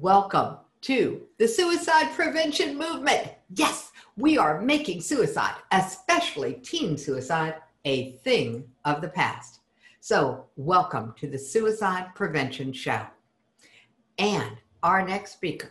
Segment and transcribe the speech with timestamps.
[0.00, 3.32] Welcome to the suicide prevention movement.
[3.56, 9.58] Yes, we are making suicide, especially teen suicide, a thing of the past.
[9.98, 13.06] So, welcome to the Suicide Prevention Show.
[14.18, 15.70] And our next speaker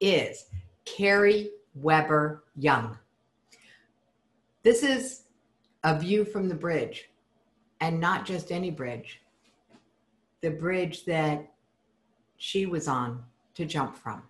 [0.00, 0.44] is
[0.84, 2.96] Kari Weber Young.
[4.62, 5.22] This is
[5.82, 7.10] a view from the bridge,
[7.80, 9.20] and not just any bridge,
[10.42, 11.52] the bridge that
[12.36, 13.24] she was on
[13.58, 14.22] to jump from.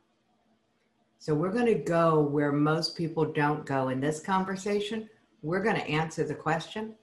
[1.18, 5.06] So we're going to go where most people don't go in this conversation.
[5.42, 6.94] We're going to answer the question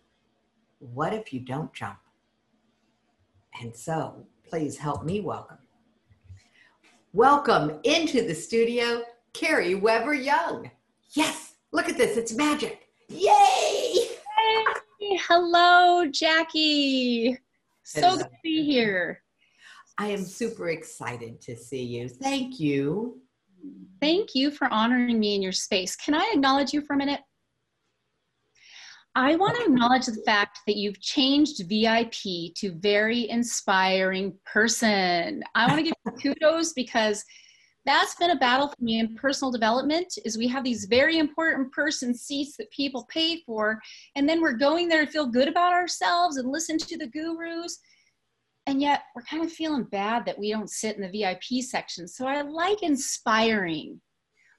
[0.80, 2.00] what if you don't jump?
[3.62, 5.60] And so please help me welcome.
[7.14, 10.72] Welcome into the studio, Kari Weber Young.
[11.12, 12.88] Yes, look at this, it's magic.
[13.08, 13.94] Yay!
[14.98, 17.38] Hey, hello, Jackie.
[17.84, 19.22] So good to be here.
[19.98, 22.10] I am super excited to see you.
[22.10, 23.22] Thank you.
[24.02, 25.96] Thank you for honoring me in your space.
[25.96, 27.22] Can I acknowledge you for a minute?
[29.18, 35.42] I want to acknowledge the fact that you've changed VIP to very inspiring person.
[35.56, 37.24] I want to give you kudos because
[37.86, 41.72] that's been a battle for me in personal development is we have these very important
[41.72, 43.80] person seats that people pay for
[44.16, 47.80] and then we're going there to feel good about ourselves and listen to the gurus
[48.68, 52.08] and yet we're kind of feeling bad that we don't sit in the VIP section.
[52.08, 54.02] So I like inspiring.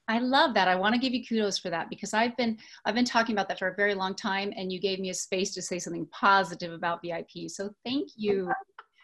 [0.09, 0.69] I love that.
[0.69, 3.49] I want to give you kudos for that because I've been I've been talking about
[3.49, 6.07] that for a very long time and you gave me a space to say something
[6.13, 7.49] positive about VIP.
[7.49, 8.49] So thank you.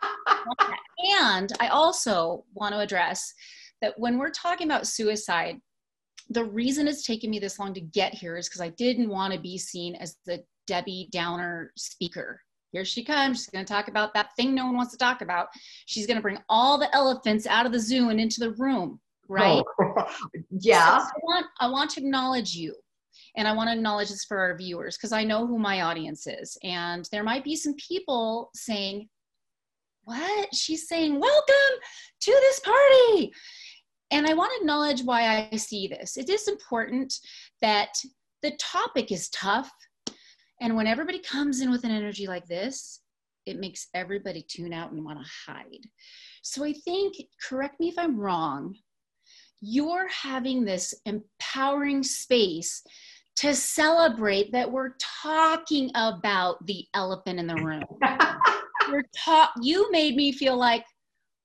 [1.20, 3.34] and I also want to address
[3.80, 5.61] that when we're talking about suicide,
[6.30, 9.34] the reason it's taken me this long to get here is because I didn't want
[9.34, 12.41] to be seen as the Debbie Downer speaker
[12.72, 13.38] here she comes.
[13.38, 15.48] She's going to talk about that thing no one wants to talk about.
[15.86, 18.98] She's going to bring all the elephants out of the zoo and into the room,
[19.28, 19.62] right?
[19.80, 20.06] Oh,
[20.50, 20.98] yeah.
[20.98, 22.74] So I, want, I want to acknowledge you.
[23.36, 26.27] And I want to acknowledge this for our viewers because I know who my audience
[26.27, 26.56] is.
[26.62, 29.08] And there might be some people saying,
[30.04, 30.54] What?
[30.54, 31.78] She's saying, Welcome
[32.20, 33.33] to this party.
[34.10, 36.18] And I want to acknowledge why I see this.
[36.18, 37.14] It is important
[37.62, 37.94] that
[38.42, 39.70] the topic is tough
[40.62, 43.00] and when everybody comes in with an energy like this,
[43.46, 45.84] it makes everybody tune out and want to hide.
[46.42, 47.17] So I think,
[47.48, 48.77] correct me if I'm wrong,
[49.61, 52.80] you're having this empowering space
[53.36, 57.83] to celebrate that we're talking about the elephant in the room.
[58.89, 60.84] we're talk you made me feel like,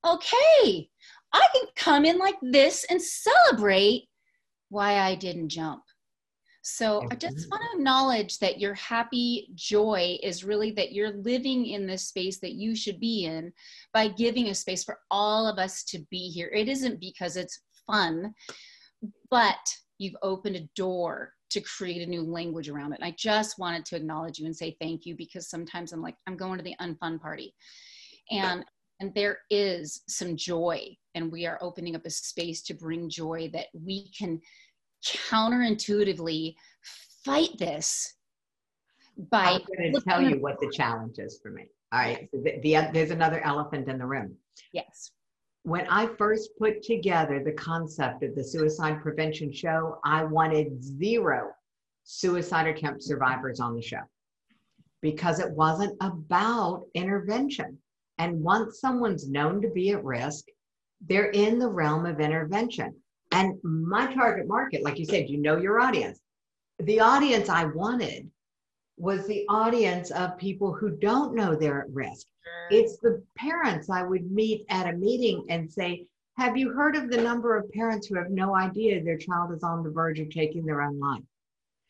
[0.06, 0.88] okay,
[1.32, 4.04] I can come in like this and celebrate
[4.68, 5.82] why I didn't jump.
[6.70, 7.48] So I just mm-hmm.
[7.50, 12.38] want to acknowledge that your happy joy is really that you're living in this space
[12.40, 13.52] that you should be in
[13.94, 16.48] by giving a space for all of us to be here.
[16.48, 18.34] It isn't because it's fun,
[19.30, 19.56] but
[19.96, 23.00] you've opened a door to create a new language around it.
[23.00, 26.16] And I just wanted to acknowledge you and say thank you because sometimes I'm like,
[26.26, 27.54] I'm going to the unfun party.
[28.30, 28.64] And
[29.00, 33.48] and there is some joy and we are opening up a space to bring joy
[33.52, 34.40] that we can
[35.04, 36.54] counterintuitively
[37.24, 38.14] fight this
[39.30, 41.66] by I'm going to tell you what the challenge is for me.
[41.92, 44.36] All right, so the, the, there's another elephant in the room.
[44.72, 45.10] Yes.
[45.62, 51.50] When I first put together the concept of the suicide prevention show, I wanted zero
[52.04, 54.00] suicide attempt survivors on the show
[55.02, 57.78] because it wasn't about intervention.
[58.18, 60.44] And once someone's known to be at risk,
[61.06, 62.94] they're in the realm of intervention.
[63.30, 66.20] And my target market, like you said, you know your audience.
[66.80, 68.30] The audience I wanted
[68.96, 72.26] was the audience of people who don't know they're at risk.
[72.44, 72.80] Sure.
[72.80, 76.06] It's the parents I would meet at a meeting and say,
[76.36, 79.62] Have you heard of the number of parents who have no idea their child is
[79.62, 81.22] on the verge of taking their own life?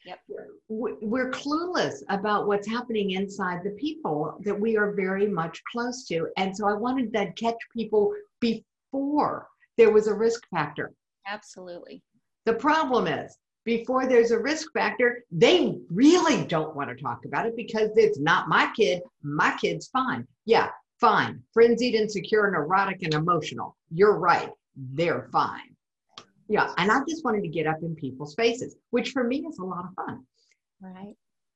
[0.04, 0.20] Yep.
[0.68, 6.28] We're clueless about what's happening inside the people that we are very much close to.
[6.36, 10.92] And so I wanted to catch people before there was a risk factor.
[11.30, 12.02] Absolutely.
[12.46, 17.46] The problem is, before there's a risk factor, they really don't want to talk about
[17.46, 19.02] it because it's not my kid.
[19.22, 20.26] My kid's fine.
[20.46, 20.70] Yeah,
[21.00, 21.42] fine.
[21.52, 23.76] Frenzied, insecure, neurotic, and emotional.
[23.90, 24.50] You're right.
[24.74, 25.76] They're fine.
[26.48, 26.72] Yeah.
[26.78, 29.64] And I just wanted to get up in people's faces, which for me is a
[29.64, 30.24] lot of fun.
[30.80, 31.14] Right.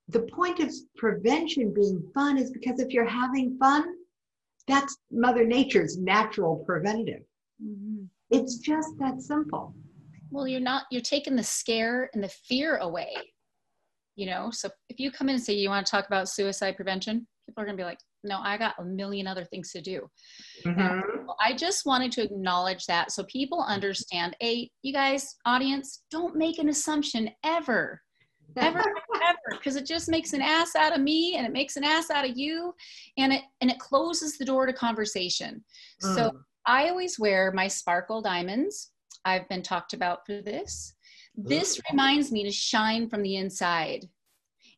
[0.09, 3.87] The point of prevention being fun is because if you're having fun,
[4.69, 7.23] that's Mother Nature's natural preventative.
[7.65, 8.05] Mm-hmm.
[8.32, 9.75] It's just that simple.
[10.31, 13.14] Well, you're not, you're taking the scare and the fear away.
[14.17, 16.76] You know, so if you come in and say you want to talk about suicide
[16.76, 19.81] prevention, people are going to be like, no, I got a million other things to
[19.81, 20.08] do.
[20.64, 21.02] Mhm.
[21.40, 24.37] I just wanted to acknowledge that so people understand.
[24.43, 28.00] A, you guys, audience, don't make an assumption ever,
[28.58, 28.78] ever,
[29.25, 32.11] ever, because it just makes an ass out of me and it makes an ass
[32.11, 32.75] out of you,
[33.19, 35.64] and it and it closes the door to conversation.
[36.00, 36.32] So Mm.
[36.67, 38.91] I always wear my sparkle diamonds.
[39.25, 40.94] I've been talked about for this.
[41.35, 44.06] This reminds me to shine from the inside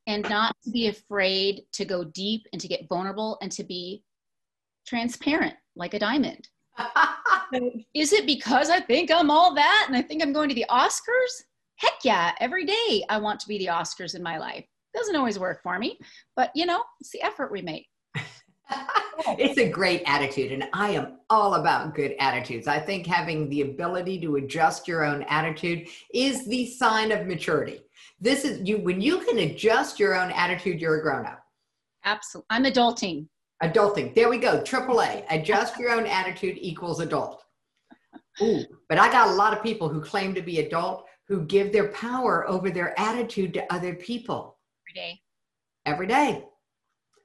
[0.06, 4.02] and not to be afraid to go deep and to get vulnerable and to be
[4.86, 6.48] transparent like a diamond.
[7.94, 10.66] Is it because I think I'm all that and I think I'm going to the
[10.70, 11.42] Oscars?
[11.76, 14.64] Heck yeah, every day I want to be the Oscars in my life.
[14.94, 15.98] Doesn't always work for me,
[16.36, 17.86] but you know, it's the effort we make.
[19.38, 23.62] it's a great attitude and i am all about good attitudes i think having the
[23.62, 27.80] ability to adjust your own attitude is the sign of maturity
[28.20, 31.40] this is you when you can adjust your own attitude you're a grown-up
[32.06, 32.46] Absolutely.
[32.50, 33.26] I'm adulting.
[33.62, 37.44] adulting there we go triple a adjust your own attitude equals adult
[38.42, 41.72] Ooh, but i got a lot of people who claim to be adult who give
[41.72, 45.20] their power over their attitude to other people every day.
[45.86, 46.44] every day.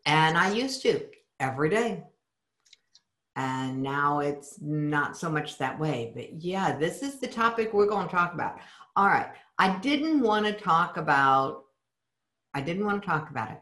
[0.06, 1.06] And I used to
[1.40, 2.04] every day.
[3.36, 6.12] And now it's not so much that way.
[6.14, 8.58] But yeah, this is the topic we're going to talk about.
[8.96, 9.30] All right.
[9.58, 11.66] I didn't want to talk about,
[12.54, 13.62] I didn't want to talk about it.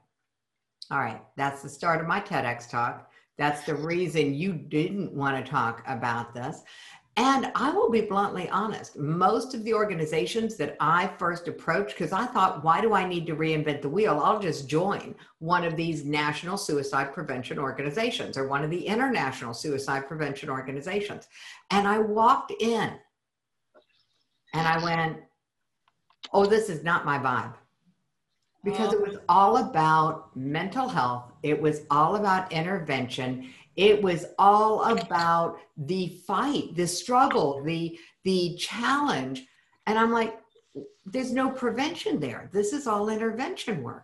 [0.89, 1.21] All right.
[1.35, 3.12] That's the start of my TEDx talk.
[3.38, 6.63] That's the reason you didn't want to talk about this.
[7.17, 12.11] And I will be bluntly honest, most of the organizations that I first approached, because
[12.13, 14.21] I thought, why do I need to reinvent the wheel?
[14.23, 19.55] I'll just join one of these national suicide prevention organizations or one of the international
[19.55, 21.27] suicide prevention organizations.
[21.71, 22.93] And I walked in
[24.53, 25.17] and I went,
[26.33, 27.55] oh, this is not my vibe.
[28.63, 34.83] Because it was all about mental health, it was all about intervention, it was all
[34.85, 39.45] about the fight the struggle the the challenge.
[39.85, 40.38] And i'm like
[41.06, 42.50] there's no prevention there.
[42.51, 44.03] This is all intervention work.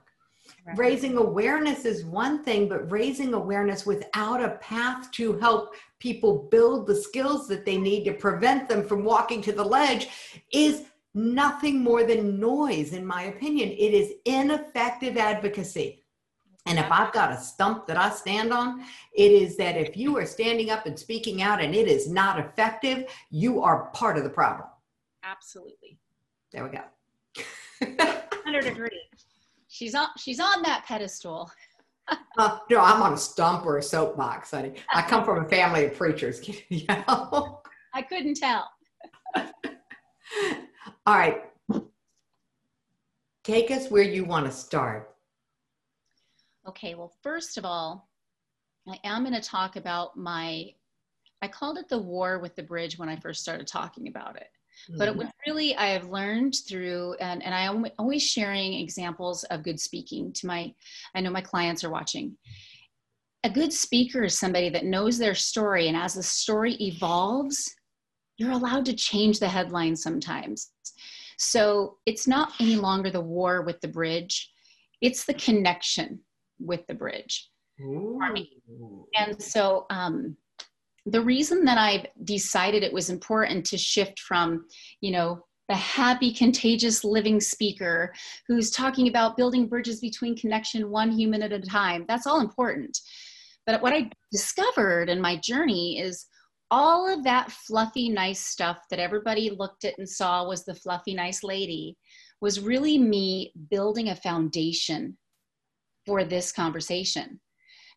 [0.65, 0.77] Right.
[0.77, 6.85] raising awareness is one thing but raising awareness without a path to help people build
[6.85, 10.07] the skills that they need to prevent them from walking to the ledge
[10.51, 10.83] is
[11.13, 13.69] nothing more than noise in my opinion.
[13.69, 16.02] It is ineffective advocacy
[16.65, 20.17] and if I've got a stump that I stand on, it is that if you
[20.17, 24.23] are standing up and speaking out and it is not effective, you are part of
[24.23, 24.69] the problem.
[25.23, 25.97] Absolutely.
[26.51, 26.83] There we go.
[28.45, 28.89] 100 agree.
[29.67, 31.51] She's on she's on that pedestal.
[32.37, 34.73] Uh, no, I'm on a stump or a soapbox, honey.
[34.93, 36.41] I come from a family of preachers.
[36.69, 37.61] you know?
[37.93, 38.69] I couldn't tell.
[41.05, 41.43] All right.
[43.43, 45.12] Take us where you want to start.
[46.67, 48.09] Okay, well, first of all,
[48.87, 50.69] I am going to talk about my,
[51.41, 54.47] I called it the war with the bridge when I first started talking about it.
[54.97, 55.19] But it mm-hmm.
[55.19, 59.79] was really, I have learned through, and, and I am always sharing examples of good
[59.79, 60.73] speaking to my,
[61.15, 62.35] I know my clients are watching.
[63.43, 67.73] A good speaker is somebody that knows their story, and as the story evolves,
[68.37, 70.71] you're allowed to change the headline sometimes.
[71.37, 74.49] So it's not any longer the war with the bridge,
[75.01, 76.21] it's the connection
[76.59, 77.49] with the bridge.
[78.31, 78.61] me.
[79.15, 80.37] And so um,
[81.05, 84.65] the reason that I've decided it was important to shift from,
[85.01, 88.13] you know, the happy, contagious living speaker
[88.47, 92.97] who's talking about building bridges between connection one human at a time, that's all important.
[93.65, 96.25] But what I discovered in my journey is
[96.69, 101.13] all of that fluffy, nice stuff that everybody looked at and saw was the fluffy,
[101.13, 101.97] nice lady
[102.41, 105.17] was really me building a foundation
[106.05, 107.39] for this conversation.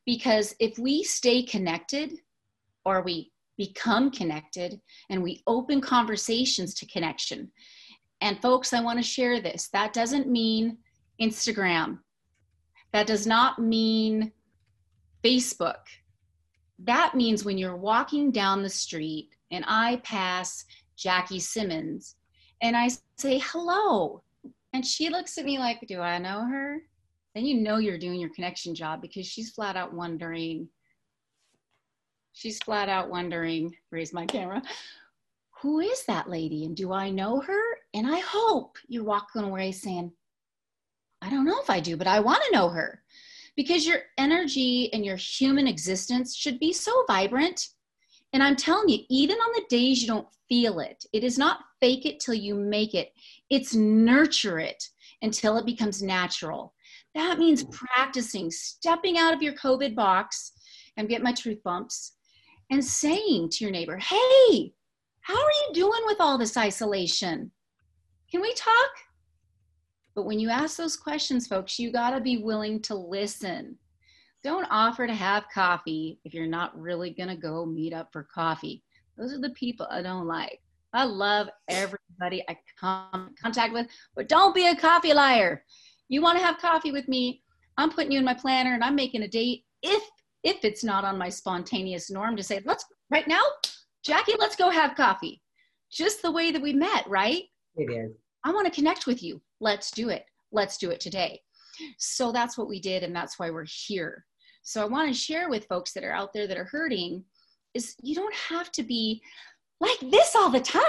[0.04, 2.12] Because if we stay connected
[2.84, 7.50] or we become connected and we open conversations to connection,
[8.20, 9.68] and folks, I want to share this.
[9.72, 10.78] That doesn't mean
[11.20, 11.98] Instagram.
[12.92, 14.32] That does not mean
[15.22, 15.84] Facebook.
[16.78, 20.64] That means when you're walking down the street and I pass
[20.96, 22.16] Jackie Simmons
[22.62, 24.22] and I say hello,
[24.72, 26.80] and she looks at me like, Do I know her?
[27.36, 30.70] Then you know you're doing your connection job because she's flat out wondering.
[32.32, 34.62] She's flat out wondering, raise my camera,
[35.60, 37.60] who is that lady and do I know her?
[37.92, 40.12] And I hope you're walking away saying,
[41.20, 43.02] I don't know if I do, but I want to know her
[43.54, 47.68] because your energy and your human existence should be so vibrant.
[48.32, 51.60] And I'm telling you, even on the days you don't feel it, it is not
[51.80, 53.12] fake it till you make it,
[53.50, 54.82] it's nurture it
[55.20, 56.72] until it becomes natural.
[57.16, 60.52] That means practicing, stepping out of your COVID box
[60.98, 62.12] and get my truth bumps
[62.70, 64.74] and saying to your neighbor, Hey,
[65.22, 67.50] how are you doing with all this isolation?
[68.30, 68.90] Can we talk?
[70.14, 73.78] But when you ask those questions, folks, you got to be willing to listen.
[74.44, 78.28] Don't offer to have coffee if you're not really going to go meet up for
[78.32, 78.82] coffee.
[79.16, 80.60] Those are the people I don't like.
[80.92, 85.64] I love everybody I come contact with, but don't be a coffee liar.
[86.08, 87.42] You want to have coffee with me?
[87.78, 90.02] I'm putting you in my planner and I'm making a date if
[90.44, 93.42] if it's not on my spontaneous norm to say, let's right now,
[94.04, 95.42] Jackie, let's go have coffee.
[95.90, 97.42] Just the way that we met, right?
[97.76, 98.12] It is.
[98.44, 99.42] I want to connect with you.
[99.60, 100.24] Let's do it.
[100.52, 101.40] Let's do it today.
[101.98, 104.24] So that's what we did, and that's why we're here.
[104.62, 107.24] So I want to share with folks that are out there that are hurting
[107.74, 109.20] is you don't have to be
[109.80, 110.82] like this all the time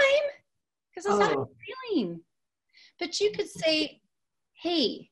[0.90, 1.20] because that's oh.
[1.20, 1.46] not a
[1.94, 2.22] feeling.
[3.00, 4.02] But you could say,
[4.62, 5.10] hey,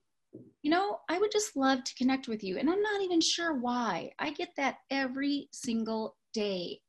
[0.62, 2.58] you know, I would just love to connect with you.
[2.58, 4.12] And I'm not even sure why.
[4.20, 6.82] I get that every single day.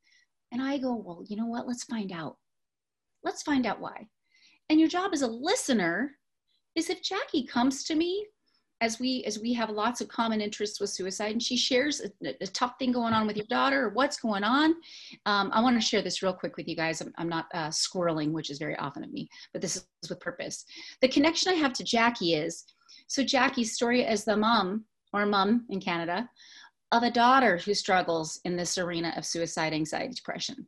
[0.52, 1.66] And I go, well, you know what?
[1.66, 2.36] Let's find out.
[3.22, 4.08] Let's find out why.
[4.70, 6.12] And your job as a listener
[6.74, 8.26] is if Jackie comes to me
[8.82, 12.34] as we as we have lots of common interests with suicide and she shares a,
[12.42, 14.74] a tough thing going on with your daughter or what's going on.
[15.24, 17.00] Um, i want to share this real quick with you guys.
[17.00, 20.20] I'm, I'm not uh, squirreling which is very often of me but this is with
[20.20, 20.64] purpose.
[21.00, 22.64] The connection i have to jackie is
[23.08, 26.28] so Jackie's story as the mom or mom in Canada
[26.92, 30.66] of a daughter who struggles in this arena of suicide, anxiety, depression.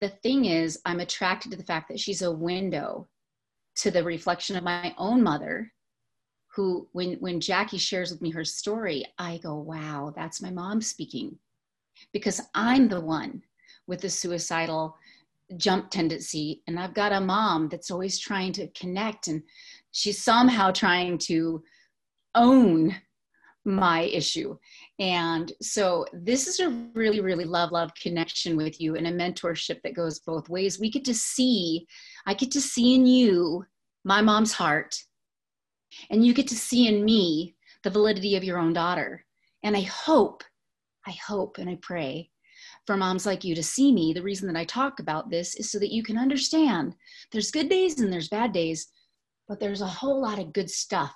[0.00, 3.08] The thing is, I'm attracted to the fact that she's a window
[3.76, 5.72] to the reflection of my own mother
[6.56, 10.80] who when when Jackie shares with me her story, I go, "Wow, that's my mom
[10.80, 11.38] speaking."
[12.12, 13.42] Because I'm the one
[13.86, 14.96] with the suicidal
[15.56, 19.42] jump tendency and I've got a mom that's always trying to connect and
[19.92, 21.62] she's somehow trying to
[22.34, 22.96] own
[23.64, 24.56] my issue.
[24.98, 29.82] And so this is a really, really love, love connection with you and a mentorship
[29.82, 30.78] that goes both ways.
[30.78, 31.86] We get to see,
[32.26, 33.64] I get to see in you
[34.04, 34.96] my mom's heart,
[36.10, 39.24] and you get to see in me the validity of your own daughter.
[39.62, 40.42] And I hope,
[41.06, 42.30] I hope and I pray
[42.86, 44.12] for moms like you to see me.
[44.12, 46.94] The reason that I talk about this is so that you can understand
[47.32, 48.88] there's good days and there's bad days,
[49.48, 51.14] but there's a whole lot of good stuff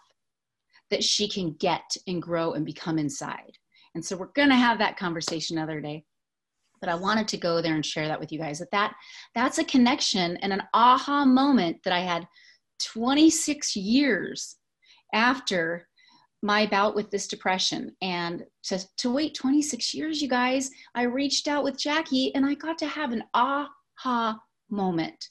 [0.91, 3.57] that she can get and grow and become inside.
[3.95, 6.05] And so we're going to have that conversation another day.
[6.81, 8.95] But I wanted to go there and share that with you guys that, that
[9.35, 12.27] that's a connection and an aha moment that I had
[12.81, 14.57] 26 years
[15.15, 15.87] after
[16.43, 17.95] my bout with this depression.
[18.01, 22.55] And to, to wait 26 years, you guys, I reached out with Jackie and I
[22.55, 24.41] got to have an aha
[24.71, 25.29] moment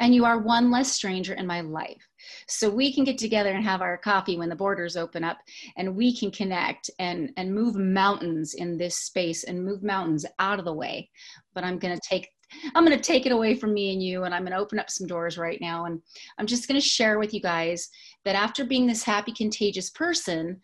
[0.00, 2.06] and you are one less stranger in my life.
[2.46, 5.38] So we can get together and have our coffee when the borders open up
[5.76, 10.58] and we can connect and, and move mountains in this space and move mountains out
[10.58, 11.10] of the way.
[11.54, 12.28] But I'm going to take
[12.74, 14.78] I'm going to take it away from me and you, and I'm going to open
[14.78, 15.84] up some doors right now.
[15.84, 16.00] And
[16.38, 17.88] I'm just going to share with you guys
[18.24, 20.60] that after being this happy, contagious person,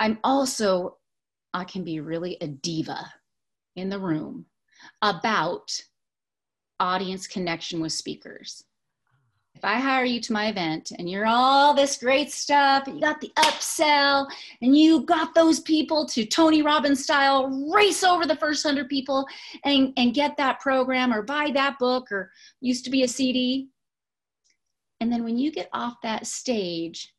[0.00, 0.98] I'm also,
[1.54, 3.10] I can be really a diva
[3.76, 4.46] in the room
[5.02, 5.70] about
[6.80, 8.64] audience connection with speakers.
[9.56, 13.22] If I hire you to my event and you're all this great stuff, you got
[13.22, 18.62] the upsell, and you got those people to Tony Robbins style race over the first
[18.62, 19.26] hundred people
[19.64, 23.70] and, and get that program or buy that book or used to be a CD.
[25.00, 27.14] And then when you get off that stage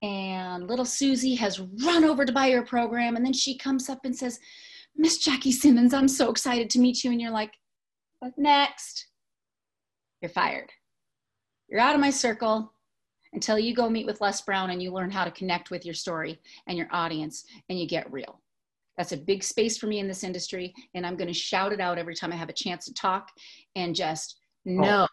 [0.00, 3.98] and little Susie has run over to buy your program, and then she comes up
[4.04, 4.38] and says,
[4.96, 7.10] Miss Jackie Simmons, I'm so excited to meet you.
[7.10, 7.54] And you're like,
[8.20, 9.08] what next,
[10.20, 10.70] you're fired.
[11.72, 12.70] You're out of my circle
[13.32, 15.94] until you go meet with Les Brown and you learn how to connect with your
[15.94, 18.42] story and your audience and you get real.
[18.98, 20.74] That's a big space for me in this industry.
[20.94, 23.30] And I'm going to shout it out every time I have a chance to talk
[23.74, 24.36] and just
[24.68, 25.08] oh, know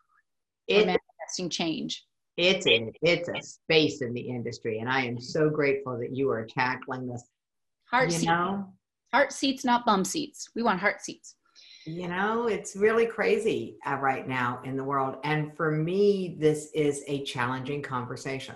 [0.70, 2.04] oh, manifesting change.
[2.36, 4.80] It's a, it's a space in the industry.
[4.80, 7.24] And I am so grateful that you are tackling this.
[7.90, 8.26] Heart you seats.
[8.26, 8.66] Know?
[9.14, 10.50] Heart seats, not bum seats.
[10.56, 11.36] We want heart seats
[11.90, 15.18] you know it's really crazy uh, right now in the world.
[15.24, 18.56] And for me this is a challenging conversation.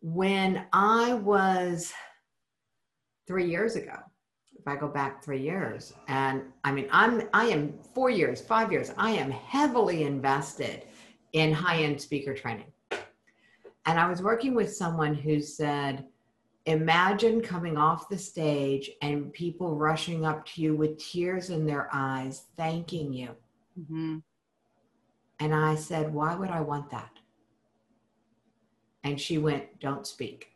[0.00, 1.92] When i was
[3.26, 3.96] three years ago
[4.58, 8.72] if i go back three years and i mean i'm i am four years five
[8.72, 10.84] years i am heavily invested
[11.32, 12.72] in high-end speaker training.
[13.84, 16.06] And i was working with someone who said
[16.70, 21.88] imagine coming off the stage and people rushing up to you with tears in their
[21.92, 23.30] eyes, thanking you.
[23.78, 24.18] Mm-hmm.
[25.40, 27.10] And I said, Why would I want that?
[29.04, 30.48] And she went, Don't speak.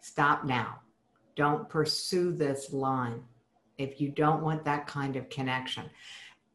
[0.00, 0.80] stop now.
[1.36, 3.22] Don't pursue this line
[3.76, 5.84] if you don't want that kind of connection.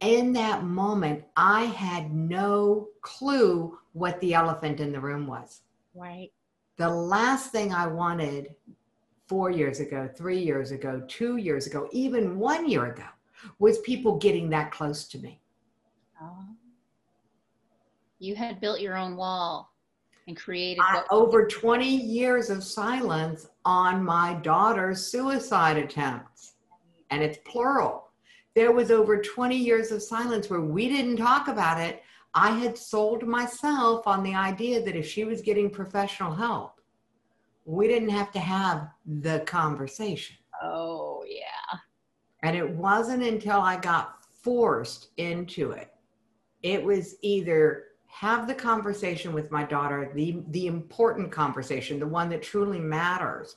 [0.02, 5.62] In that moment, I had no clue what the elephant in the room was.
[5.96, 6.32] Right.
[6.78, 8.56] The last thing I wanted
[9.28, 13.06] four years ago, three years ago, two years ago, even one year ago,
[13.60, 15.40] was people getting that close to me.
[16.22, 16.46] Oh.
[18.20, 19.74] You had built your own wall
[20.28, 26.54] and created I, over 20 years of silence on my daughter's suicide attempts,
[27.12, 28.12] and it's plural.
[28.56, 32.04] There was over 20 years of silence where we didn't talk about it.
[32.36, 36.82] I had sold myself on the idea that if she was getting professional help,
[37.66, 40.36] we didn't have to have the conversation.
[40.62, 41.80] Oh, yeah.
[42.42, 45.94] And it wasn't until I got forced into it.
[46.62, 52.30] It was either have the conversation with my daughter, the, the important conversation, the one
[52.30, 53.56] that truly matters,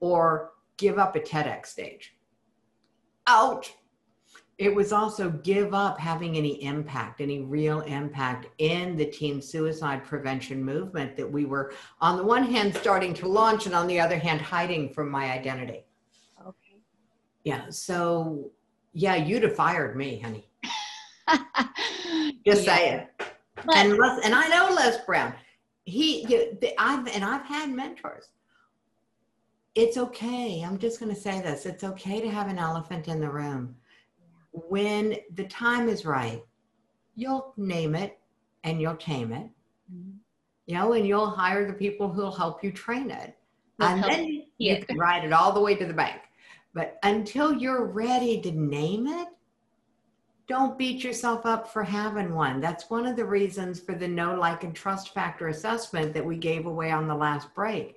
[0.00, 2.16] or give up a TEDx stage.
[3.26, 3.74] Ouch.
[4.62, 10.04] It was also give up having any impact, any real impact in the teen suicide
[10.04, 13.98] prevention movement that we were, on the one hand, starting to launch, and on the
[13.98, 15.84] other hand, hiding from my identity.
[16.46, 16.76] Okay.
[17.42, 17.70] Yeah.
[17.70, 18.52] So,
[18.92, 20.48] yeah, you'd have fired me, honey.
[22.46, 22.76] Just yeah.
[22.76, 23.06] saying.
[23.66, 25.34] But, and Les, and I know Les Brown.
[25.86, 28.28] He, you, I've and I've had mentors.
[29.74, 30.62] It's okay.
[30.64, 31.66] I'm just going to say this.
[31.66, 33.74] It's okay to have an elephant in the room.
[34.52, 36.42] When the time is right,
[37.14, 38.18] you'll name it
[38.64, 39.48] and you'll tame it.
[39.92, 40.10] Mm-hmm.
[40.66, 43.36] You know, and you'll hire the people who'll help you train it.
[43.78, 46.20] They'll and then you can ride it all the way to the bank.
[46.74, 49.28] But until you're ready to name it,
[50.46, 52.60] don't beat yourself up for having one.
[52.60, 56.36] That's one of the reasons for the no like, and trust factor assessment that we
[56.36, 57.96] gave away on the last break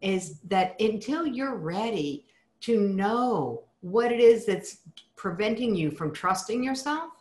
[0.00, 2.26] is that until you're ready
[2.60, 4.78] to know what it is that's
[5.16, 7.12] preventing you from trusting yourself,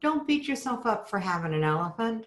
[0.00, 2.26] don't beat yourself up for having an elephant.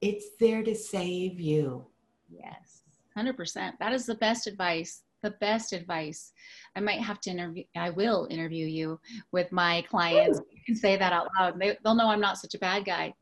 [0.00, 1.86] It's there to save you.
[2.28, 2.82] Yes,
[3.16, 3.72] 100%.
[3.78, 6.32] That is the best advice the best advice.
[6.76, 9.00] I might have to interview, I will interview you
[9.32, 10.38] with my clients.
[10.38, 10.46] Ooh.
[10.52, 11.58] You can say that out loud.
[11.58, 13.14] They, they'll know I'm not such a bad guy.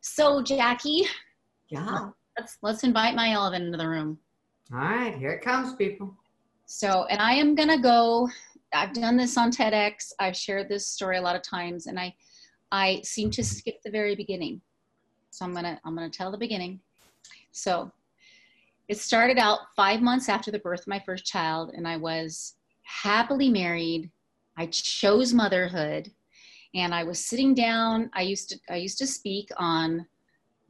[0.00, 1.04] So, Jackie.
[1.68, 2.10] Yeah.
[2.38, 4.18] Let's, let's invite my elephant into the room.
[4.72, 6.14] All right, here it comes, people.
[6.66, 8.28] So, and I am going to go.
[8.72, 10.12] I've done this on TEDx.
[10.18, 12.14] I've shared this story a lot of times, and I,
[12.72, 14.60] I seem to skip the very beginning.
[15.30, 16.80] So I'm gonna, I'm gonna tell the beginning.
[17.52, 17.90] So
[18.88, 22.54] it started out five months after the birth of my first child, and I was
[22.82, 24.10] happily married.
[24.56, 26.10] I chose motherhood,
[26.74, 28.10] and I was sitting down.
[28.14, 30.06] I used to I used to speak on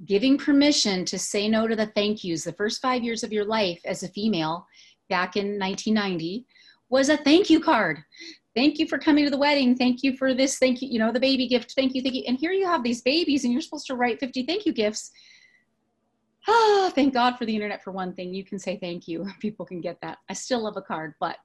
[0.04, 2.44] giving permission to say no to the thank yous.
[2.44, 4.66] The first five years of your life as a female,
[5.08, 6.46] back in 1990,
[6.88, 7.98] was a thank you card.
[8.54, 9.76] Thank you for coming to the wedding.
[9.76, 10.58] Thank you for this.
[10.58, 11.74] Thank you, you know, the baby gift.
[11.76, 12.24] Thank you, thank you.
[12.26, 15.10] And here you have these babies, and you're supposed to write 50 thank you gifts
[16.48, 18.34] ah, thank God for the internet for one thing.
[18.34, 19.26] You can say thank you.
[19.40, 20.18] People can get that.
[20.28, 21.36] I still love a card, but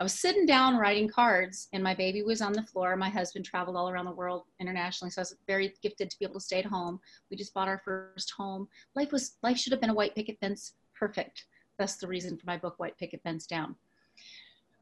[0.00, 2.96] I was sitting down writing cards and my baby was on the floor.
[2.96, 5.10] My husband traveled all around the world internationally.
[5.10, 7.00] So I was very gifted to be able to stay at home.
[7.30, 8.68] We just bought our first home.
[8.94, 10.74] Life was, life should have been a white picket fence.
[10.94, 11.44] Perfect.
[11.78, 13.76] That's the reason for my book, White Picket Fence Down.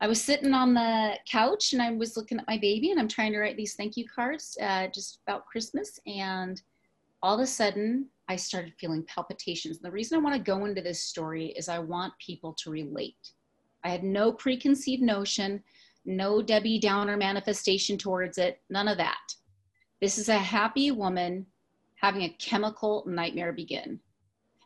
[0.04, 3.08] I was sitting on the couch and I was looking at my baby and I'm
[3.08, 5.98] trying to write these thank you cards uh, just about Christmas.
[6.06, 6.60] And
[7.22, 9.78] all of a sudden, I started feeling palpitations.
[9.78, 12.70] And the reason I want to go into this story is I want people to
[12.70, 13.30] relate.
[13.82, 15.62] I had no preconceived notion,
[16.04, 19.24] no Debbie Downer manifestation towards it, none of that.
[20.02, 21.46] This is a happy woman
[21.94, 23.98] having a chemical nightmare begin.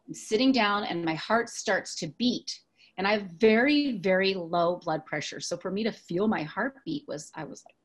[0.08, 2.58] I'm sitting down and my heart starts to beat
[2.98, 5.40] and I have very, very low blood pressure.
[5.40, 7.76] So for me to feel my heartbeat was, I was like,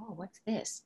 [0.00, 0.82] oh, what's this?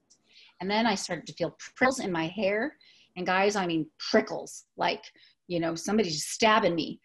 [0.61, 2.77] And then I started to feel prickles in my hair
[3.17, 5.05] and guys, I mean, prickles, like,
[5.47, 7.01] you know, somebody just stabbing me.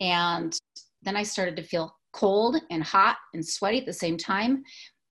[0.00, 0.56] And
[1.02, 4.62] then I started to feel cold and hot and sweaty at the same time.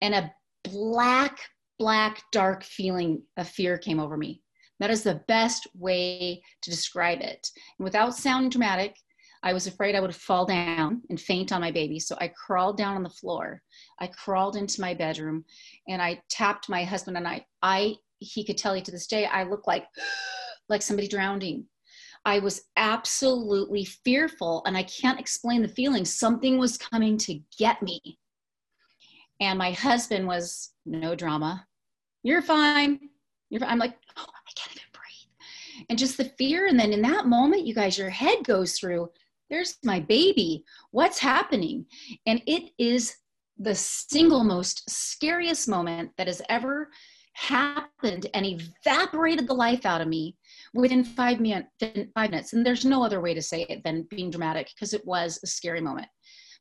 [0.01, 0.32] And a
[0.63, 1.39] black,
[1.80, 4.41] black, dark feeling of fear came over me.
[4.80, 7.49] That is the best way to describe it.
[7.80, 8.95] And without sounding dramatic,
[9.43, 12.00] I was afraid I would fall down and faint on my baby.
[12.00, 13.62] So I crawled down on the floor.
[14.00, 15.45] I crawled into my bedroom
[15.88, 19.26] and I tapped my husband and I, I, he could tell you to this day,
[19.26, 19.86] I look like
[20.69, 21.65] like somebody drowning.
[22.26, 26.04] I was absolutely fearful and I can't explain the feeling.
[26.04, 28.19] Something was coming to get me.
[29.39, 31.65] And my husband was no drama.
[32.23, 33.00] You're fine.
[33.50, 33.69] You're fine.
[33.69, 35.86] I'm like, oh, I can't even breathe.
[35.89, 36.67] And just the fear.
[36.67, 39.10] And then in that moment, you guys, your head goes through,
[39.49, 40.63] there's my baby.
[40.91, 41.86] What's happening?
[42.25, 43.15] And it is
[43.57, 46.89] the single most scariest moment that has ever
[47.33, 50.36] happened and evaporated the life out of me
[50.73, 52.53] within five, min- five minutes.
[52.53, 55.47] And there's no other way to say it than being dramatic because it was a
[55.47, 56.07] scary moment.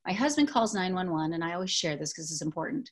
[0.07, 2.91] My husband calls 911, and I always share this because it's important.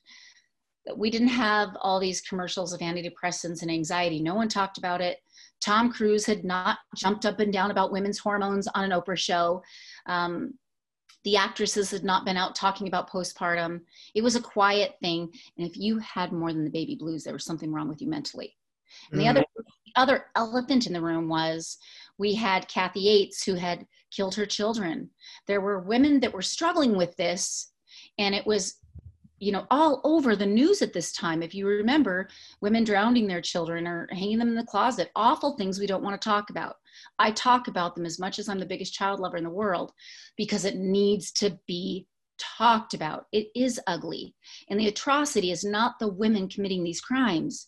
[0.97, 4.21] We didn't have all these commercials of antidepressants and anxiety.
[4.21, 5.19] No one talked about it.
[5.61, 9.63] Tom Cruise had not jumped up and down about women's hormones on an Oprah show.
[10.05, 10.53] Um,
[11.23, 13.81] the actresses had not been out talking about postpartum.
[14.13, 15.31] It was a quiet thing.
[15.57, 18.07] And if you had more than the baby blues, there was something wrong with you
[18.07, 18.55] mentally.
[19.11, 19.29] And the mm.
[19.31, 19.45] other
[19.95, 21.77] other elephant in the room was
[22.17, 25.09] we had Kathy Yates who had killed her children.
[25.47, 27.71] There were women that were struggling with this,
[28.17, 28.75] and it was
[29.39, 31.43] you know all over the news at this time.
[31.43, 32.29] If you remember
[32.61, 36.19] women drowning their children or hanging them in the closet awful things we don't want
[36.19, 36.75] to talk about.
[37.19, 39.91] I talk about them as much as i'm the biggest child lover in the world
[40.37, 43.25] because it needs to be talked about.
[43.31, 44.35] It is ugly
[44.69, 47.67] and the atrocity is not the women committing these crimes.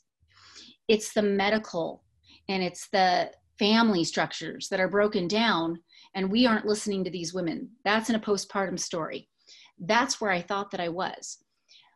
[0.88, 2.04] It's the medical
[2.48, 5.80] and it's the family structures that are broken down
[6.16, 7.70] and we aren't listening to these women.
[7.84, 9.30] That's in a postpartum story.
[9.80, 11.38] That's where i thought that i was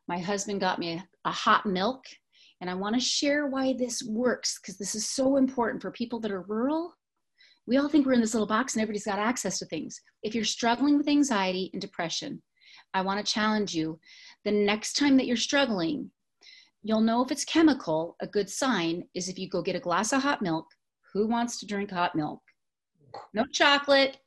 [0.07, 2.03] my husband got me a, a hot milk
[2.59, 6.19] and i want to share why this works because this is so important for people
[6.19, 6.93] that are rural.
[7.67, 10.01] We all think we're in this little box and everybody's got access to things.
[10.23, 12.41] If you're struggling with anxiety and depression
[12.93, 13.99] i want to challenge you
[14.43, 16.09] the next time that you're struggling
[16.83, 20.13] you'll know if it's chemical a good sign is if you go get a glass
[20.13, 20.65] of hot milk
[21.13, 22.41] who wants to drink hot milk?
[23.33, 24.17] No chocolate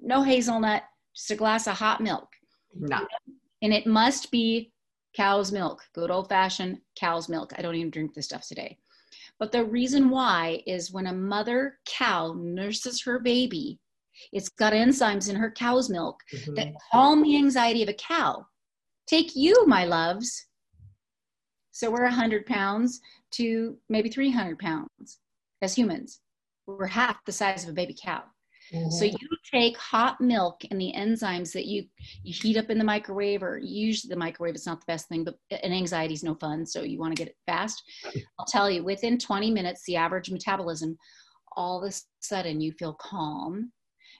[0.00, 0.82] no hazelnut
[1.14, 2.28] just a glass of hot milk.
[2.78, 3.04] No.
[3.62, 4.72] and it must be
[5.18, 7.52] cow's milk, good old fashioned cow's milk.
[7.56, 8.78] I don't even drink this stuff today.
[9.40, 13.80] But the reason why is when a mother cow nurses her baby,
[14.32, 16.54] it's got enzymes in her cow's milk mm-hmm.
[16.54, 18.46] that calm the anxiety of a cow.
[19.08, 20.46] Take you, my loves.
[21.72, 23.00] So we're 100 pounds
[23.32, 25.18] to maybe 300 pounds
[25.62, 26.20] as humans.
[26.66, 28.22] We're half the size of a baby cow.
[28.72, 28.90] Mm-hmm.
[28.90, 29.16] So you
[29.50, 31.84] take hot milk and the enzymes that you
[32.22, 35.24] you heat up in the microwave, or usually the microwave is not the best thing,
[35.24, 37.82] but an anxiety is no fun, so you want to get it fast.
[38.38, 40.96] I'll tell you, within 20 minutes, the average metabolism,
[41.56, 43.72] all of a sudden you feel calm,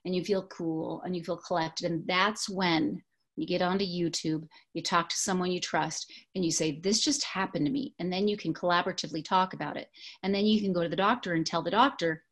[0.05, 3.03] and you feel cool, and you feel collected, and that's when
[3.39, 7.23] you get onto YouTube, you talk to someone you trust, and you say, This just
[7.25, 7.95] happened to me.
[7.99, 9.89] And then you can collaboratively talk about it.
[10.23, 12.25] And then you can go to the doctor and tell the doctor,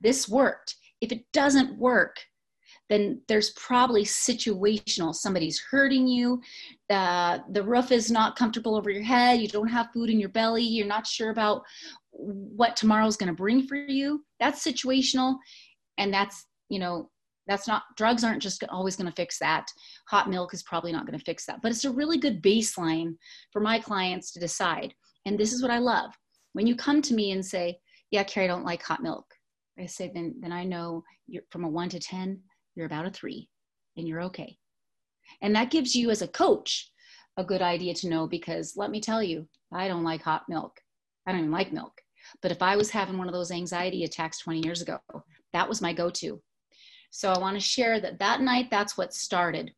[0.00, 0.76] This worked.
[1.06, 2.16] If it doesn't work,
[2.88, 5.14] then there's probably situational.
[5.14, 6.40] Somebody's hurting you.
[6.90, 9.40] Uh, the roof is not comfortable over your head.
[9.40, 10.64] You don't have food in your belly.
[10.64, 11.62] You're not sure about
[12.10, 14.24] what tomorrow's going to bring for you.
[14.40, 15.36] That's situational.
[15.98, 17.10] And that's, you know,
[17.46, 19.66] that's not, drugs aren't just always going to fix that.
[20.08, 21.62] Hot milk is probably not going to fix that.
[21.62, 23.14] But it's a really good baseline
[23.52, 24.92] for my clients to decide.
[25.24, 26.10] And this is what I love.
[26.54, 27.78] When you come to me and say,
[28.10, 29.26] yeah, Kari, I don't like hot milk.
[29.78, 32.40] I say, then, then I know you're from a one to 10,
[32.74, 33.48] you're about a three
[33.96, 34.56] and you're okay.
[35.42, 36.90] And that gives you as a coach
[37.36, 40.80] a good idea to know because let me tell you, I don't like hot milk.
[41.26, 42.00] I don't even like milk.
[42.42, 44.98] But if I was having one of those anxiety attacks 20 years ago,
[45.52, 46.40] that was my go to.
[47.10, 49.72] So I want to share that that night, that's what started.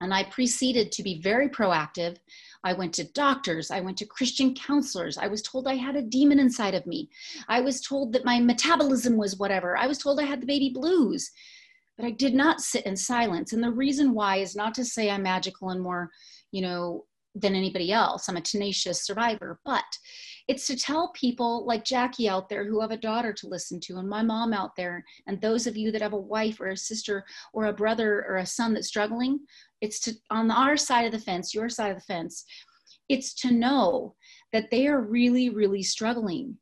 [0.00, 2.16] And I proceeded to be very proactive.
[2.64, 3.70] I went to doctors.
[3.70, 5.16] I went to Christian counselors.
[5.16, 7.08] I was told I had a demon inside of me.
[7.48, 9.76] I was told that my metabolism was whatever.
[9.76, 11.30] I was told I had the baby blues.
[11.96, 13.52] But I did not sit in silence.
[13.52, 16.10] And the reason why is not to say I'm magical and more,
[16.52, 17.06] you know,
[17.36, 18.28] than anybody else.
[18.28, 19.84] I'm a tenacious survivor, but
[20.48, 23.96] it's to tell people like Jackie out there who have a daughter to listen to,
[23.96, 26.76] and my mom out there, and those of you that have a wife or a
[26.76, 29.40] sister or a brother or a son that's struggling,
[29.80, 32.44] it's to on our side of the fence, your side of the fence,
[33.08, 34.14] it's to know
[34.52, 36.56] that they are really, really struggling.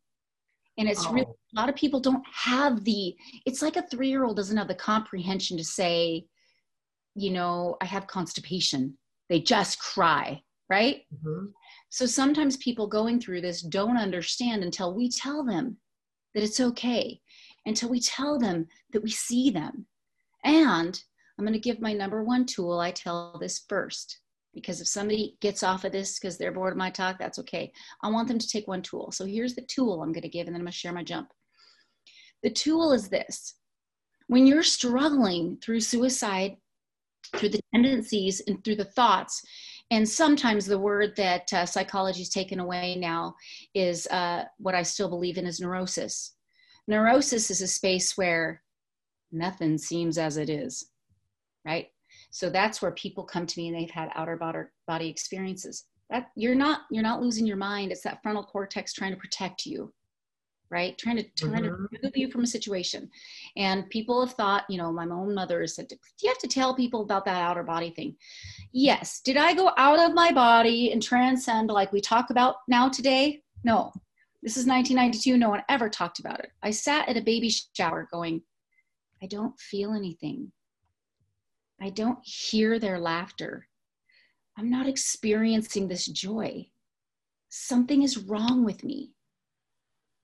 [0.77, 1.13] And it's oh.
[1.13, 3.15] really, a lot of people don't have the,
[3.47, 6.27] it's like a three year old doesn't have the comprehension to say,
[7.15, 8.99] you know, I have constipation.
[9.29, 11.03] They just cry, right?
[11.15, 11.47] Mm-hmm.
[11.91, 15.77] So sometimes people going through this don't understand until we tell them
[16.35, 17.21] that it's okay,
[17.67, 19.87] until we tell them that we see them.
[20.43, 21.01] And
[21.39, 22.79] I'm going to give my number one tool.
[22.79, 24.21] I tell this first
[24.55, 27.73] because if somebody gets off of this because they're bored of my talk, that's okay.
[28.03, 29.11] I want them to take one tool.
[29.11, 31.03] So here's the tool I'm going to give, and then I'm going to share my
[31.03, 31.29] jump.
[32.43, 33.57] The tool is this
[34.29, 36.57] when you're struggling through suicide,
[37.37, 39.43] through the tendencies, and through the thoughts,
[39.91, 43.35] and sometimes the word that uh, psychology has taken away now
[43.75, 46.35] is uh, what I still believe in is neurosis.
[46.87, 48.63] Neurosis is a space where
[49.33, 50.87] nothing seems as it is,
[51.65, 51.89] right?
[52.31, 55.85] So that's where people come to me and they've had outer body experiences.
[56.11, 57.91] That you're not you're not losing your mind.
[57.91, 59.93] It's that frontal cortex trying to protect you,
[60.71, 60.97] right?
[60.99, 61.65] Trying to trying mm-hmm.
[61.65, 63.11] to remove you from a situation.
[63.57, 66.49] And people have thought, you know, my own mother has said, "Do you have to
[66.49, 68.17] tell people about that outer body thing?"
[68.73, 69.21] Yes.
[69.21, 73.43] Did I go out of my body and transcend like we talk about now today?
[73.65, 73.93] No.
[74.43, 75.39] This is 1992.
[75.39, 76.51] No one ever talked about it.
[76.63, 78.43] I sat at a baby shower going,
[79.23, 80.53] I don't feel anything.
[81.81, 83.69] I don't hear their laughter.
[84.57, 86.69] I'm not experiencing this joy.
[87.49, 89.13] Something is wrong with me.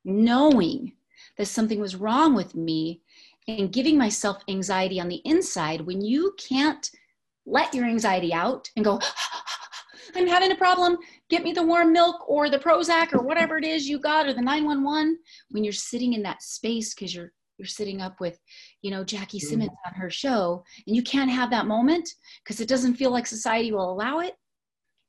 [0.04, 0.92] Knowing
[1.36, 3.02] that something was wrong with me
[3.48, 6.90] and giving myself anxiety on the inside when you can't
[7.46, 9.00] let your anxiety out and go,
[10.14, 10.98] I'm having a problem.
[11.28, 14.32] Get me the warm milk or the Prozac or whatever it is you got or
[14.32, 15.18] the 911
[15.50, 18.40] when you're sitting in that space because you're you're sitting up with
[18.80, 19.42] you know jackie mm.
[19.42, 22.08] simmons on her show and you can't have that moment
[22.42, 24.34] because it doesn't feel like society will allow it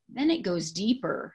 [0.09, 1.33] then it goes deeper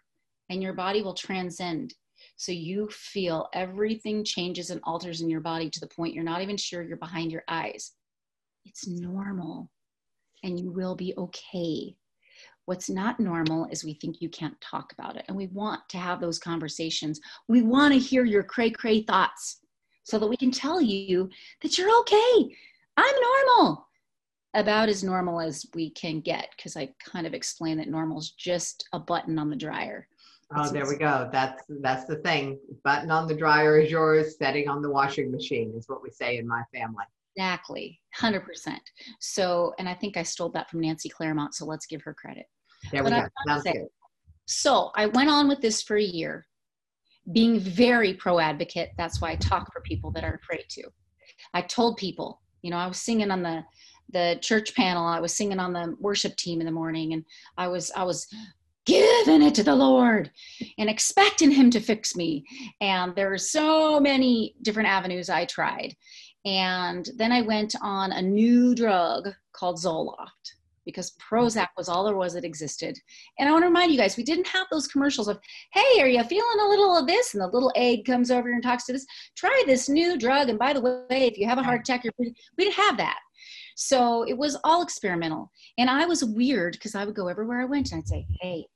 [0.51, 1.95] and your body will transcend
[2.37, 6.43] so you feel everything changes and alters in your body to the point you're not
[6.43, 7.93] even sure you're behind your eyes
[8.67, 9.71] it's normal
[10.45, 11.97] and you will be okay
[12.67, 15.25] What's not normal is we think you can't talk about it.
[15.29, 17.21] And we want to have those conversations.
[17.47, 19.61] We want to hear your cray cray thoughts
[20.07, 21.29] so that we can tell you
[21.63, 22.57] that you're okay.
[22.97, 23.89] I'm normal.
[24.55, 28.31] About as normal as we can get, because I kind of explained that normal is
[28.31, 30.09] just a button on the dryer.
[30.57, 31.29] Oh, there we go.
[31.31, 32.59] That's that's the thing.
[32.85, 34.39] Button on the dryer is yours.
[34.39, 37.05] Setting on the washing machine is what we say in my family.
[37.35, 38.81] Exactly, hundred percent.
[39.21, 41.55] So, and I think I stole that from Nancy Claremont.
[41.55, 42.47] So let's give her credit.
[42.93, 43.27] There we go.
[43.47, 43.85] Sounds say.
[44.47, 46.46] So I went on with this for a year,
[47.33, 48.91] being very pro advocate.
[48.97, 50.85] That's why I talk for people that are afraid to.
[51.55, 53.65] I told people, you know, I was singing on the
[54.13, 55.05] the church panel.
[55.05, 57.25] I was singing on the worship team in the morning, and
[57.59, 58.27] I was I was
[58.87, 60.31] giving it to the Lord
[60.79, 62.45] and expecting Him to fix me.
[62.81, 65.95] And there were so many different avenues I tried.
[66.45, 70.56] And then I went on a new drug called Zoloft
[70.87, 71.35] because mm-hmm.
[71.35, 72.99] Prozac was all there was that existed.
[73.39, 75.39] And I want to remind you guys, we didn't have those commercials of,
[75.75, 77.35] hey, are you feeling a little of this?
[77.35, 79.05] And the little egg comes over and talks to this.
[79.37, 80.49] Try this new drug.
[80.49, 83.19] And by the way, if you have a heart attack, we didn't have that.
[83.75, 85.51] So it was all experimental.
[85.77, 88.67] And I was weird because I would go everywhere I went and I'd say, hey,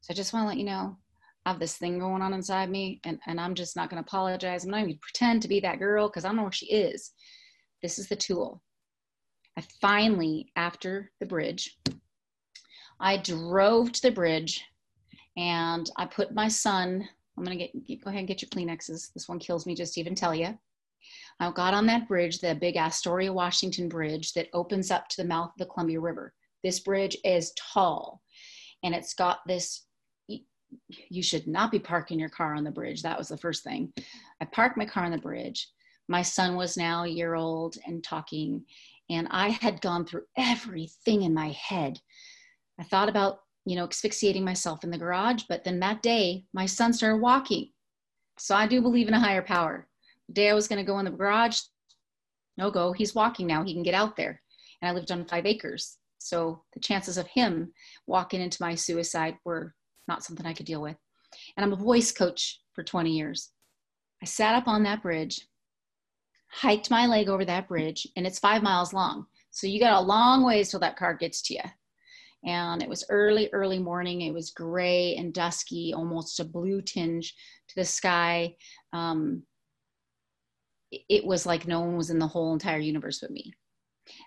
[0.00, 0.96] so I just want to let you know,
[1.44, 4.06] I have this thing going on inside me and, and I'm just not going to
[4.06, 4.64] apologize.
[4.64, 7.12] I'm not even pretend to be that girl because I don't know where she is.
[7.82, 8.62] This is the tool
[9.56, 11.78] I finally, after the bridge,
[13.00, 14.64] I drove to the bridge
[15.36, 19.12] and I put my son, I'm going to get, go ahead and get your Kleenexes.
[19.12, 20.58] This one kills me just to even tell you.
[21.38, 25.28] I got on that bridge, the big Astoria, Washington bridge that opens up to the
[25.28, 26.32] mouth of the Columbia River.
[26.62, 28.22] This bridge is tall
[28.82, 29.82] and it's got this
[31.08, 33.02] you should not be parking your car on the bridge.
[33.02, 33.92] That was the first thing.
[34.40, 35.68] I parked my car on the bridge.
[36.08, 38.64] My son was now a year old and talking,
[39.10, 42.00] and I had gone through everything in my head.
[42.78, 46.66] I thought about, you know, asphyxiating myself in the garage, but then that day, my
[46.66, 47.70] son started walking.
[48.38, 49.88] So I do believe in a higher power.
[50.28, 51.60] The day I was going to go in the garage,
[52.56, 52.92] no go.
[52.92, 53.64] He's walking now.
[53.64, 54.42] He can get out there.
[54.80, 55.98] And I lived on five acres.
[56.18, 57.72] So the chances of him
[58.06, 59.74] walking into my suicide were
[60.08, 60.96] not something I could deal with.
[61.56, 63.50] And I'm a voice coach for 20 years.
[64.22, 65.40] I sat up on that bridge
[66.48, 69.26] hiked my leg over that bridge, and it's five miles long.
[69.50, 71.60] So you got a long ways till that car gets to you.
[72.44, 74.20] And it was early, early morning.
[74.20, 77.34] It was gray and dusky, almost a blue tinge
[77.68, 78.54] to the sky.
[78.92, 79.42] Um,
[80.90, 83.52] it was like no one was in the whole entire universe but me.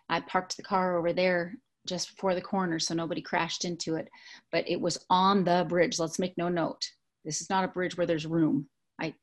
[0.10, 1.54] I parked the car over there
[1.88, 4.10] just before the corner so nobody crashed into it,
[4.52, 6.00] but it was on the bridge.
[6.00, 6.86] Let's make no note.
[7.24, 8.68] This is not a bridge where there's room.
[9.00, 9.14] I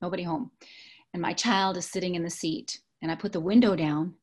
[0.00, 0.50] nobody home
[1.12, 4.14] and my child is sitting in the seat and i put the window down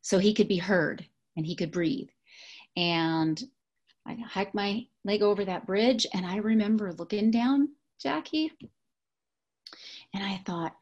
[0.00, 1.04] so he could be heard
[1.36, 2.08] and he could breathe.
[2.76, 3.42] And
[4.06, 7.68] i hiked my leg over that bridge and i remember looking down
[8.00, 8.50] jackie
[10.12, 10.74] and i thought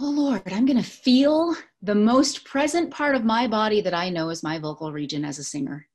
[0.00, 4.08] oh lord i'm going to feel the most present part of my body that i
[4.08, 5.86] know is my vocal region as a singer.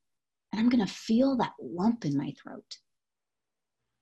[0.52, 2.78] And i'm going to feel that lump in my throat.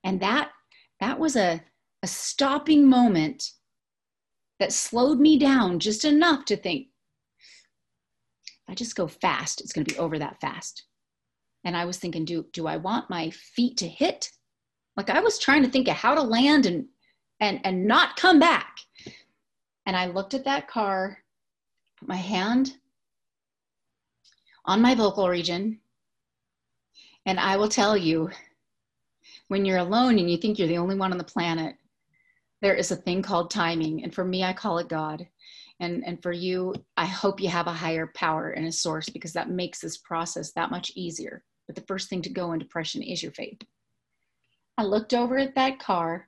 [0.03, 0.51] And that
[0.99, 1.61] that was a,
[2.03, 3.51] a stopping moment
[4.61, 6.89] that slowed me down just enough to think,
[8.45, 10.83] if I just go fast, it's going to be over that fast.
[11.63, 14.29] And I was thinking, do, do I want my feet to hit?
[14.95, 16.85] Like I was trying to think of how to land and,
[17.39, 18.77] and, and not come back.
[19.87, 21.17] And I looked at that car
[21.97, 22.77] put my hand
[24.65, 25.79] on my vocal region.
[27.25, 28.29] And I will tell you,
[29.47, 31.77] when you're alone and you think you're the only one on the planet,
[32.61, 34.03] there is a thing called timing.
[34.03, 35.27] And for me, I call it God.
[35.79, 39.33] And, and for you, I hope you have a higher power and a source because
[39.33, 41.43] that makes this process that much easier.
[41.65, 43.59] But the first thing to go in depression is your faith.
[44.77, 46.27] I looked over at that car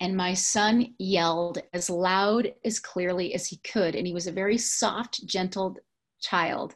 [0.00, 4.32] and my son yelled as loud as clearly as he could and he was a
[4.32, 5.76] very soft gentle
[6.20, 6.74] child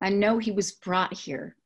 [0.00, 1.56] i know he was brought here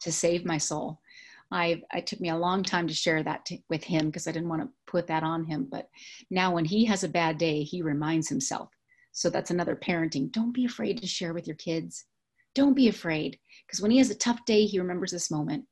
[0.00, 1.00] to save my soul
[1.50, 4.32] i it took me a long time to share that to, with him because i
[4.32, 5.88] didn't want to put that on him but
[6.30, 8.70] now when he has a bad day he reminds himself.
[9.12, 10.30] So that's another parenting.
[10.30, 12.04] Don't be afraid to share with your kids.
[12.54, 15.64] Don't be afraid because when he has a tough day he remembers this moment.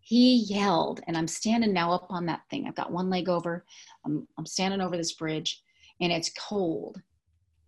[0.00, 2.66] He yelled and i'm standing now up on that thing.
[2.66, 3.64] I've got one leg over.
[4.04, 5.62] I'm, I'm standing over this bridge
[6.00, 7.00] and it's cold.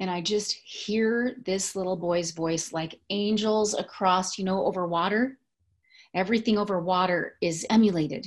[0.00, 5.38] And i just hear this little boy's voice like angels across you know over water
[6.16, 8.26] everything over water is emulated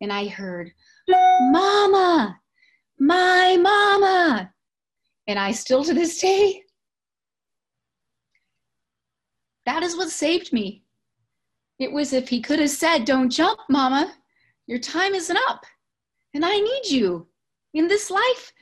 [0.00, 0.70] and i heard
[1.08, 2.38] mama
[2.98, 4.52] my mama
[5.26, 6.62] and i still to this day
[9.64, 10.82] that is what saved me
[11.82, 14.14] it was if he could have said, Don't jump, mama.
[14.68, 15.64] Your time isn't up.
[16.32, 17.26] And I need you
[17.74, 18.52] in this life.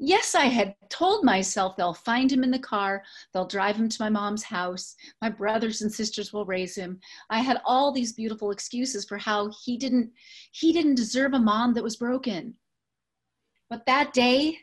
[0.00, 4.02] Yes, I had told myself they'll find him in the car, they'll drive him to
[4.02, 7.00] my mom's house, my brothers and sisters will raise him.
[7.30, 10.12] I had all these beautiful excuses for how he didn't
[10.52, 12.54] he didn't deserve a mom that was broken.
[13.68, 14.58] But that day,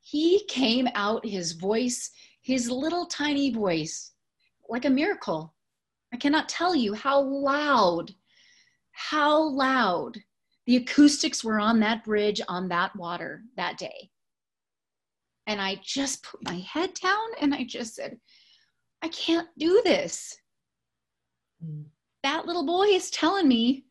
[0.00, 4.12] he came out his voice, his little tiny voice,
[4.68, 5.54] like a miracle.
[6.12, 8.14] I cannot tell you how loud,
[8.92, 10.16] how loud
[10.66, 14.10] the acoustics were on that bridge on that water that day.
[15.48, 18.18] And I just put my head down and I just said,
[19.02, 20.36] I can't do this.
[21.64, 21.86] Mm.
[22.22, 23.86] That little boy is telling me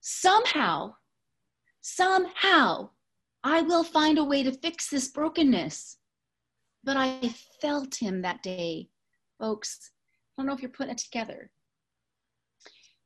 [0.00, 0.94] somehow,
[1.82, 2.90] somehow,
[3.44, 5.98] I will find a way to fix this brokenness.
[6.82, 8.88] But I felt him that day,
[9.38, 9.92] folks.
[10.36, 11.50] I don't know if you're putting it together.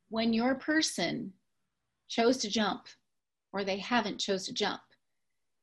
[0.09, 1.33] When your person
[2.09, 2.87] chose to jump
[3.53, 4.81] or they haven't chose to jump,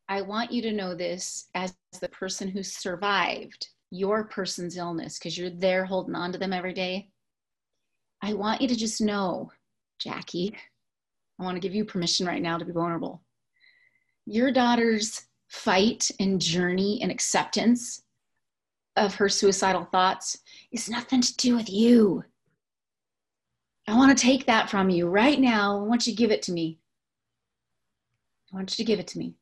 [0.09, 5.37] I want you to know this as the person who survived your person's illness because
[5.37, 7.11] you're there holding on to them every day.
[8.23, 9.51] I want you to just know,
[9.99, 10.57] Jackie,
[11.39, 13.23] I want to give you permission right now to be vulnerable.
[14.27, 18.03] Your daughter's fight and journey and acceptance
[18.97, 20.39] of her suicidal thoughts
[20.73, 22.25] is nothing to do with you.
[23.87, 25.79] I want to take that from you right now.
[25.79, 26.79] I want you to give it to me.
[28.53, 29.35] I want you to give it to me.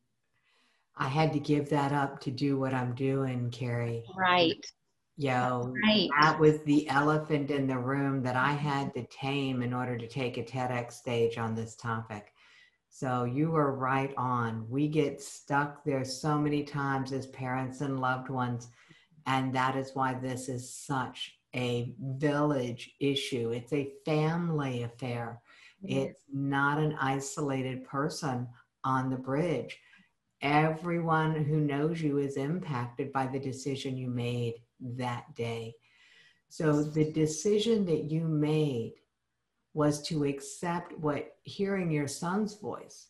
[0.97, 4.05] I had to give that up to do what I'm doing, Kari.
[4.17, 4.65] Right.
[5.19, 6.09] Yo, right.
[6.21, 10.07] that was the elephant in the room that I had to tame in order to
[10.07, 12.33] take a TEDx stage on this topic.
[12.91, 14.67] So you were right on.
[14.69, 18.69] We get stuck there so many times as parents and loved ones
[19.27, 23.51] and that is why this is such a village issue.
[23.51, 25.41] It's a family affair.
[25.83, 28.49] It's not an isolated person
[28.83, 29.79] on the bridge.
[30.43, 35.75] Everyone who knows you is impacted by the decision you made that day.
[36.49, 38.95] So the decision that you made
[39.75, 43.09] was to accept what hearing your son's voice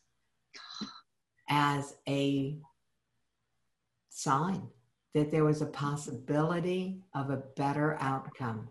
[1.48, 2.58] as a
[4.08, 4.68] sign
[5.14, 8.68] that there was a possibility of a better outcome,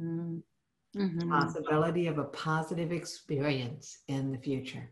[0.00, 1.30] mm-hmm.
[1.30, 4.90] possibility of a positive experience in the future.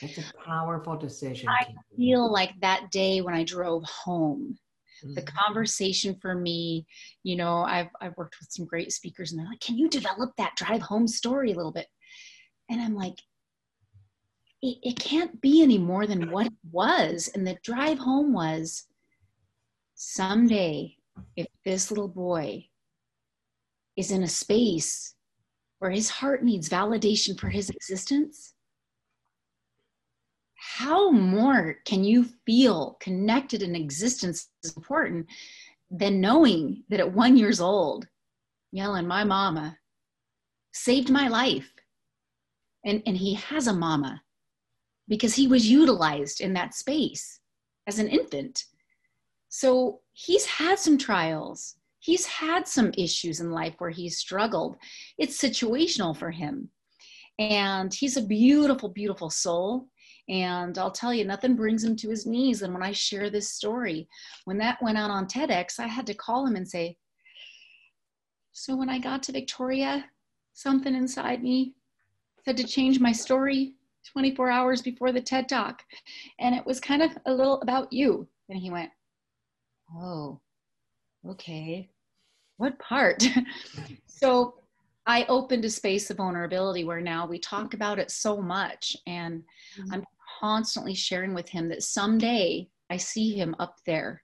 [0.00, 1.48] It's a powerful decision.
[1.48, 4.56] I feel like that day when I drove home,
[5.04, 5.14] mm-hmm.
[5.14, 6.86] the conversation for me,
[7.24, 10.30] you know, I've, I've worked with some great speakers and they're like, can you develop
[10.36, 11.86] that drive home story a little bit?
[12.70, 13.18] And I'm like,
[14.62, 17.30] it, it can't be any more than what it was.
[17.34, 18.84] And the drive home was,
[20.00, 20.94] someday,
[21.36, 22.64] if this little boy
[23.96, 25.14] is in a space
[25.80, 28.54] where his heart needs validation for his existence,
[30.58, 35.26] how more can you feel connected in existence is important
[35.90, 38.06] than knowing that at one years old,
[38.72, 39.78] yelling, my mama
[40.72, 41.70] saved my life.
[42.84, 44.22] And, and he has a mama
[45.08, 47.40] because he was utilized in that space
[47.86, 48.64] as an infant
[49.48, 51.76] so he's had some trials.
[52.00, 54.76] He's had some issues in life where he's struggled.
[55.16, 56.70] It's situational for him.
[57.38, 59.88] And he's a beautiful, beautiful soul.
[60.28, 63.52] And I'll tell you, nothing brings him to his knees than when I share this
[63.54, 64.08] story.
[64.44, 66.96] When that went out on TEDx, I had to call him and say,
[68.52, 70.04] So when I got to Victoria,
[70.52, 71.74] something inside me
[72.44, 73.74] said to change my story
[74.12, 75.82] 24 hours before the TED Talk.
[76.40, 78.28] And it was kind of a little about you.
[78.48, 78.90] And he went,
[79.94, 80.40] Oh,
[81.26, 81.90] okay.
[82.58, 83.26] What part?
[84.06, 84.54] so
[85.06, 88.94] I opened a space of vulnerability where now we talk about it so much.
[89.06, 89.42] And
[89.78, 89.94] mm-hmm.
[89.94, 90.04] I'm
[90.38, 94.22] constantly sharing with him that someday I see him up there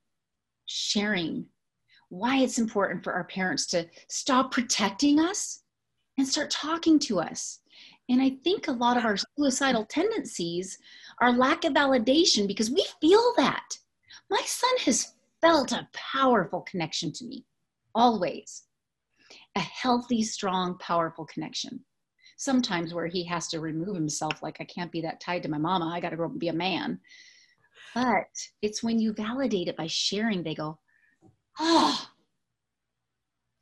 [0.67, 1.47] sharing
[2.09, 5.63] why it's important for our parents to stop protecting us
[6.17, 7.61] and start talking to us.
[8.09, 10.79] And I think a lot of our suicidal tendencies
[11.21, 13.65] are lack of validation because we feel that.
[14.31, 17.45] My son has felt a powerful connection to me,
[17.95, 18.65] always
[19.57, 21.85] a healthy, strong, powerful connection.
[22.37, 25.59] Sometimes where he has to remove himself, like, I can't be that tied to my
[25.59, 27.01] mama, I got to grow up and be a man.
[27.95, 28.27] But
[28.63, 30.79] it's when you validate it by sharing, they go,
[31.61, 32.09] Oh,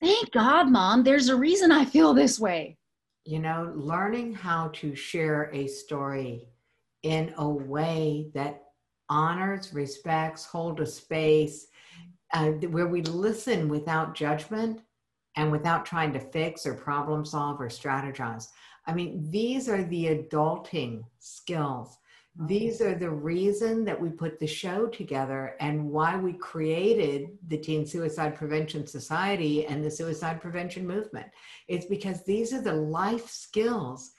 [0.01, 2.79] thank God, mom, there's a reason I feel this way.
[3.25, 6.49] You know, learning how to share a story
[7.03, 8.63] in a way that
[9.09, 11.67] honors, respects, hold a space,
[12.33, 14.81] uh, where we listen without judgment
[15.37, 18.49] and without trying to fix or problem solve or strategize.
[18.87, 21.99] I mean, these are the adulting skills.
[22.41, 22.47] Oh.
[22.47, 27.59] These are the reason that we put the show together and why we created the
[27.59, 31.27] Teen Suicide Prevention Society and the suicide prevention movement.
[31.69, 34.13] It's because these are the life skills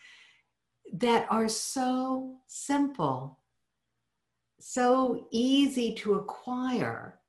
[0.94, 3.40] that are so simple,
[4.60, 7.20] so easy to acquire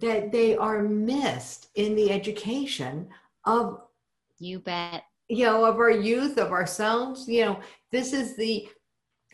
[0.00, 3.08] that they are missed in the education
[3.44, 3.82] of
[4.38, 5.04] you bet.
[5.28, 7.28] you know of our youth of ourselves.
[7.28, 7.60] You know
[7.92, 8.68] this is the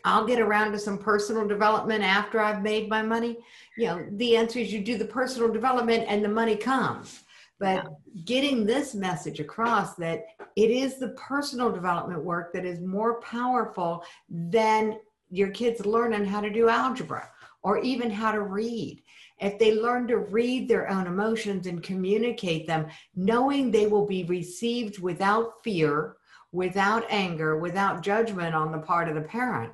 [0.05, 3.37] i'll get around to some personal development after i've made my money.
[3.77, 7.23] You know the answer is you do the personal development and the money comes.
[7.59, 8.23] But yeah.
[8.25, 14.03] getting this message across that it is the personal development work that is more powerful
[14.29, 14.99] than
[15.29, 17.29] your kids learning how to do algebra
[17.63, 19.01] or even how to read
[19.39, 24.23] if they learn to read their own emotions and communicate them, knowing they will be
[24.23, 26.15] received without fear,
[26.51, 29.73] without anger, without judgment on the part of the parent,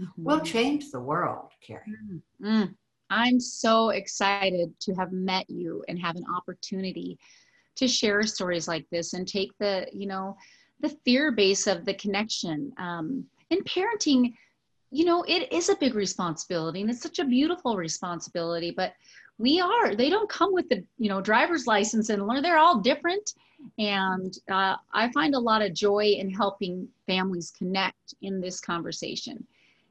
[0.00, 0.24] mm-hmm.
[0.24, 1.82] will change the world, Kari.
[2.42, 2.72] Mm-hmm.
[3.10, 7.18] I'm so excited to have met you and have an opportunity
[7.76, 10.36] to share stories like this and take the, you know,
[10.80, 12.72] the fear base of the connection.
[12.78, 14.34] Um, in parenting,
[14.94, 18.92] you know, it is a big responsibility and it's such a beautiful responsibility, but
[19.38, 22.78] we are, they don't come with the, you know, driver's license and learn, they're all
[22.78, 23.34] different.
[23.76, 29.44] And uh, I find a lot of joy in helping families connect in this conversation.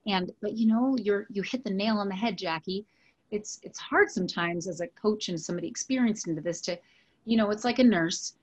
[0.08, 2.86] And, but you know, you're, you hit the nail on the head, Jackie.
[3.30, 6.80] It's, it's hard sometimes as a coach and somebody experienced into this to,
[7.26, 8.36] you know, it's like a nurse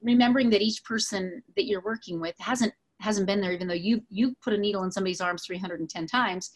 [0.00, 4.00] remembering that each person that you're working with hasn't hasn't been there even though you
[4.08, 6.50] you put a needle in somebody's arms 310 times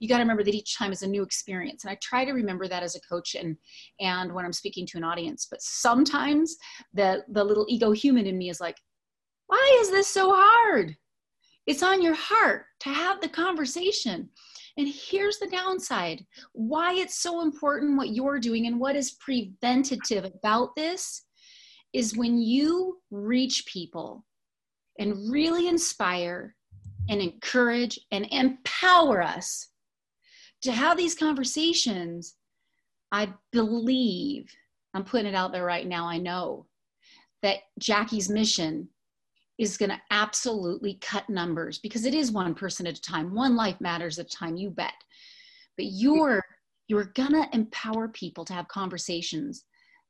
[0.00, 1.84] you got to remember that each time is a new experience.
[1.84, 3.56] And i try to remember that as a coach and
[4.00, 5.46] and when i'm speaking to an audience.
[5.48, 6.56] But sometimes
[6.92, 8.76] the the little ego human in me is like
[9.46, 10.96] why is this so hard?
[11.66, 14.28] It's on your heart to have the conversation.
[14.76, 16.24] And here's the downside.
[16.52, 21.22] Why it's so important what you're doing and what is preventative about this
[21.92, 24.24] is when you reach people
[25.00, 26.54] and really inspire
[27.08, 29.68] and encourage and empower us
[30.62, 32.36] to have these conversations,
[33.10, 34.54] I believe,
[34.94, 36.66] I'm putting it out there right now, I know
[37.42, 38.88] that Jackie's mission
[39.58, 43.56] is going to absolutely cut numbers because it is one person at a time, one
[43.56, 44.92] life matters at a time, you bet.
[45.76, 46.44] But you're
[46.88, 49.64] you're going to empower people to have conversations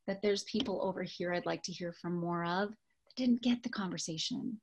[0.07, 3.63] that there's people over here I'd like to hear from more of that didn't get
[3.63, 4.59] the conversation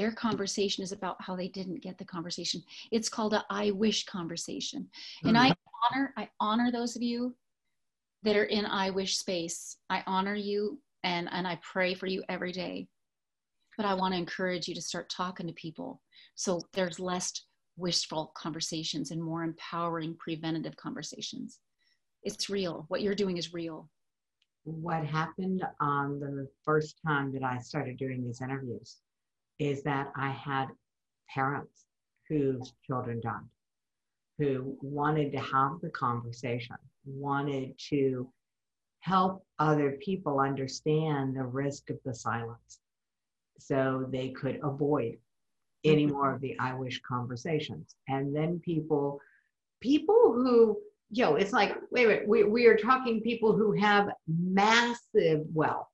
[0.00, 2.62] their conversation is about how they didn't get the conversation.
[2.90, 4.88] It's called a I wish conversation.
[5.24, 5.98] And I mm-hmm.
[5.98, 7.36] honor, I honor those of you
[8.22, 9.76] that are in I wish space.
[9.90, 12.88] I honor you and, and I pray for you every day.
[13.76, 16.00] But I want to encourage you to start talking to people
[16.34, 17.30] so there's less
[17.76, 21.58] wishful conversations and more empowering preventative conversations.
[22.22, 22.86] It's real.
[22.88, 23.90] What you're doing is real.
[24.64, 28.96] What happened on the first time that I started doing these interviews
[29.60, 30.66] is that I had
[31.32, 31.84] parents
[32.28, 33.48] whose children died,
[34.38, 38.28] who wanted to have the conversation, wanted to
[39.00, 42.80] help other people understand the risk of the silence
[43.58, 45.16] so they could avoid
[45.84, 46.14] any mm-hmm.
[46.14, 47.94] more of the I wish conversations.
[48.08, 49.20] And then people,
[49.80, 50.78] people who,
[51.10, 55.88] you know, it's like, wait, wait, we, we are talking people who have massive wealth.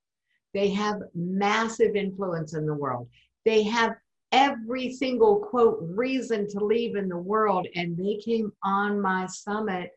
[0.55, 3.09] They have massive influence in the world.
[3.47, 3.95] They have
[4.33, 7.67] every single quote reason to leave in the world.
[7.77, 9.91] And they came on my summit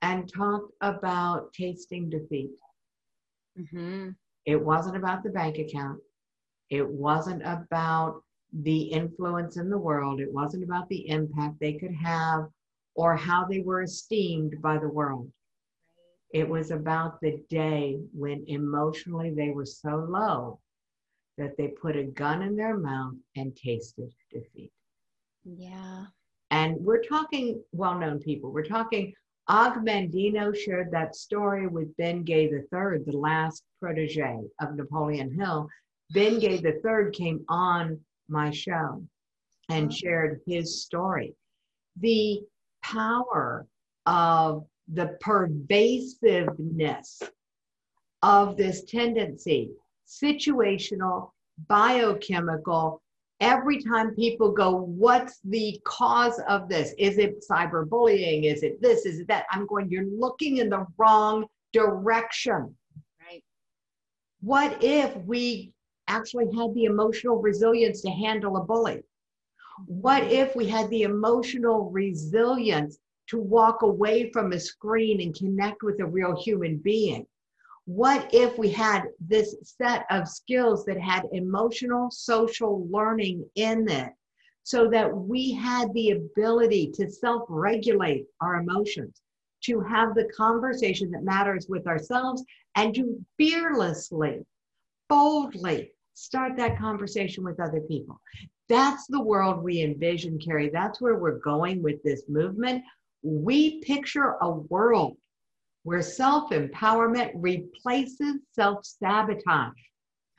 [0.00, 2.52] and talked about tasting defeat.
[3.58, 4.10] Mm-hmm.
[4.46, 6.00] It wasn't about the bank account.
[6.70, 8.22] It wasn't about
[8.52, 10.20] the influence in the world.
[10.20, 12.46] It wasn't about the impact they could have
[12.94, 15.30] or how they were esteemed by the world.
[16.32, 20.60] It was about the day when emotionally they were so low
[21.38, 24.72] that they put a gun in their mouth and tasted defeat.
[25.44, 26.06] Yeah.
[26.50, 28.52] And we're talking well known people.
[28.52, 29.14] We're talking
[29.48, 35.68] Og Mandino shared that story with Ben Gay III, the last protege of Napoleon Hill.
[36.10, 39.04] Ben Gay III came on my show
[39.68, 39.94] and oh.
[39.94, 41.34] shared his story.
[41.98, 42.42] The
[42.82, 43.66] power
[44.06, 47.22] of the pervasiveness
[48.22, 49.70] of this tendency,
[50.22, 51.30] situational,
[51.68, 53.02] biochemical,
[53.40, 56.94] every time people go, What's the cause of this?
[56.98, 58.44] Is it cyberbullying?
[58.44, 59.06] Is it this?
[59.06, 59.46] Is it that?
[59.50, 62.74] I'm going, You're looking in the wrong direction.
[63.20, 63.42] Right.
[64.40, 65.72] What if we
[66.08, 69.02] actually had the emotional resilience to handle a bully?
[69.86, 72.98] What if we had the emotional resilience
[73.28, 77.26] to walk away from a screen and connect with a real human being?
[77.86, 84.12] What if we had this set of skills that had emotional, social learning in it
[84.62, 89.20] so that we had the ability to self regulate our emotions,
[89.64, 92.44] to have the conversation that matters with ourselves,
[92.76, 94.46] and to fearlessly,
[95.08, 98.20] boldly start that conversation with other people?
[98.68, 100.70] That's the world we envision, Kari.
[100.70, 102.84] That's where we're going with this movement.
[103.22, 105.16] We picture a world
[105.84, 109.72] where self empowerment replaces self sabotage.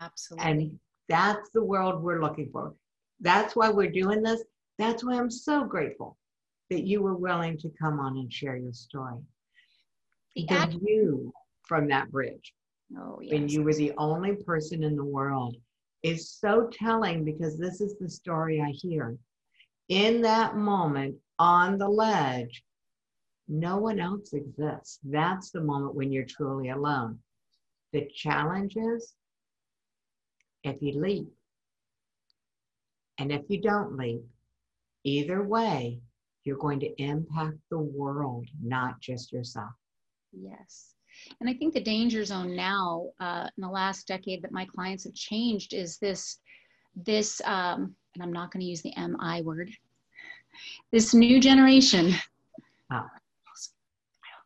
[0.02, 0.52] Absolutely.
[0.52, 0.80] And
[1.10, 2.74] that's the world we're looking for.
[3.20, 4.44] That's why we're doing this.
[4.80, 6.18] That's why I'm so grateful
[6.70, 9.20] that you were willing to come on and share your story.
[10.36, 11.34] The, the view
[11.64, 12.54] from that bridge,
[12.98, 13.34] oh, yes.
[13.34, 15.56] when you were the only person in the world,
[16.02, 19.16] is so telling because this is the story I hear.
[19.90, 22.64] In that moment on the ledge,
[23.48, 25.00] no one else exists.
[25.04, 27.20] That's the moment when you're truly alone.
[27.92, 29.14] The challenge is
[30.64, 31.28] if you leap
[33.20, 34.24] and if you don't leap,
[35.04, 36.00] either way,
[36.46, 39.72] you're going to impact the world, not just yourself.
[40.32, 40.96] Yes.
[41.40, 45.04] And I think the danger zone now, uh, in the last decade, that my clients
[45.04, 46.40] have changed is this,
[46.96, 49.70] this, um, and I'm not going to use the MI word,
[50.92, 52.14] this new generation.
[52.92, 53.06] Oh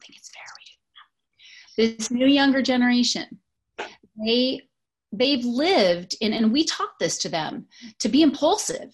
[0.08, 0.44] think it's fair.
[1.78, 3.40] This new younger generation,
[4.26, 4.62] they
[5.12, 7.68] they've lived in, and we taught this to them
[8.00, 8.90] to be impulsive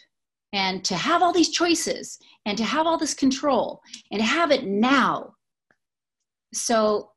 [0.51, 3.81] and to have all these choices and to have all this control
[4.11, 5.33] and have it now.
[6.53, 7.11] So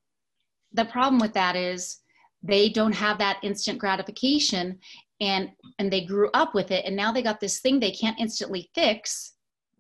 [0.73, 1.99] the problem with that is
[2.43, 4.79] they don't have that instant gratification
[5.21, 8.21] and and they grew up with it and now they got this thing they can't
[8.21, 9.35] instantly fix.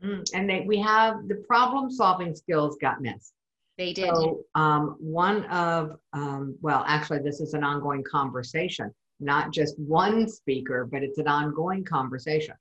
[0.05, 3.33] Mm, and they, we have the problem solving skills got missed
[3.79, 4.15] they did.
[4.15, 10.29] So, um, one of, um, well, actually, this is an ongoing conversation, not just one
[10.29, 12.55] speaker, but it's an ongoing conversation.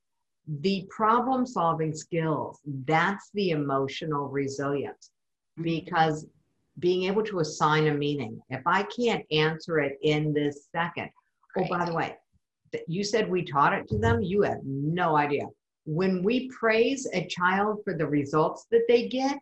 [0.61, 5.11] The problem solving skills, that's the emotional resilience
[5.57, 5.63] mm-hmm.
[5.63, 6.27] because
[6.79, 11.09] being able to assign a meaning, if I can't answer it in this second,
[11.57, 12.17] oh, by the way,
[12.87, 15.45] you said we taught it to them, you have no idea.
[15.85, 19.37] When we praise a child for the results that they get,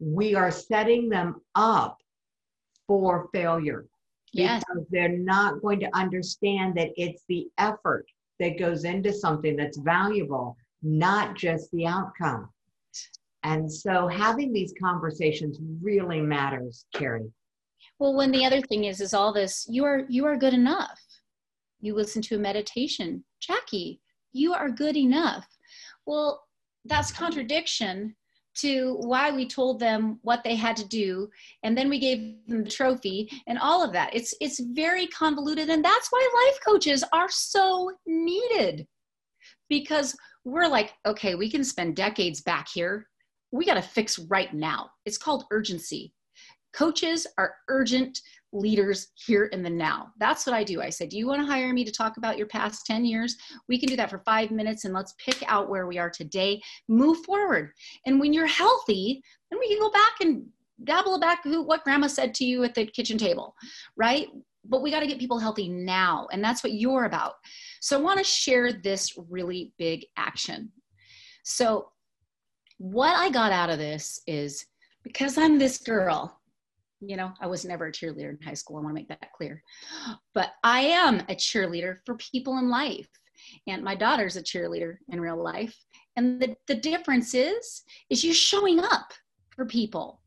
[0.00, 1.98] we are setting them up
[2.86, 3.86] for failure
[4.32, 4.64] yes.
[4.66, 8.06] because they're not going to understand that it's the effort
[8.38, 12.48] that goes into something that's valuable, not just the outcome.
[13.42, 17.30] And so having these conversations really matters, Kari.
[17.98, 21.00] Well, when the other thing is, is all this, you are you are good enough.
[21.80, 24.00] You listen to a meditation, Jackie,
[24.32, 25.46] you are good enough.
[26.06, 26.42] Well,
[26.84, 28.14] that's contradiction
[28.56, 31.28] to why we told them what they had to do
[31.62, 34.14] and then we gave them the trophy and all of that.
[34.14, 38.86] It's it's very convoluted and that's why life coaches are so needed.
[39.68, 43.06] Because we're like okay we can spend decades back here.
[43.52, 44.90] We got to fix right now.
[45.04, 46.12] It's called urgency.
[46.72, 48.20] Coaches are urgent
[48.52, 50.08] leaders here in the now.
[50.18, 50.82] That's what I do.
[50.82, 53.36] I said, Do you want to hire me to talk about your past 10 years?
[53.68, 56.60] We can do that for five minutes and let's pick out where we are today,
[56.88, 57.70] move forward.
[58.06, 60.46] And when you're healthy, then we can go back and
[60.84, 63.54] gobble back who, what grandma said to you at the kitchen table,
[63.96, 64.28] right?
[64.64, 66.28] But we got to get people healthy now.
[66.32, 67.34] And that's what you're about.
[67.80, 70.70] So I want to share this really big action.
[71.44, 71.90] So,
[72.78, 74.64] what I got out of this is
[75.02, 76.39] because I'm this girl,
[77.00, 78.76] you know, I was never a cheerleader in high school.
[78.76, 79.62] I want to make that clear.
[80.34, 83.08] But I am a cheerleader for people in life.
[83.66, 85.74] And my daughter's a cheerleader in real life.
[86.16, 89.12] And the, the difference is, is you showing up
[89.56, 90.20] for people.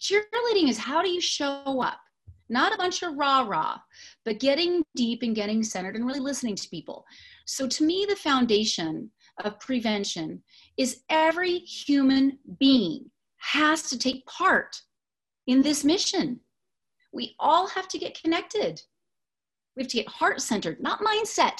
[0.00, 2.00] Cheerleading is how do you show up?
[2.48, 3.78] Not a bunch of rah rah,
[4.24, 7.04] but getting deep and getting centered and really listening to people.
[7.46, 9.10] So to me, the foundation
[9.44, 10.42] of prevention
[10.76, 14.80] is every human being has to take part
[15.50, 16.38] in this mission.
[17.12, 18.80] We all have to get connected.
[19.74, 21.58] We have to get heart centered, not mindset.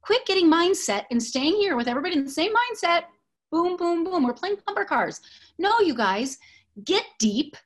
[0.00, 3.02] Quit getting mindset and staying here with everybody in the same mindset.
[3.52, 4.24] Boom, boom, boom.
[4.24, 5.20] We're playing bumper cars.
[5.58, 6.38] No, you guys,
[6.84, 7.56] get deep,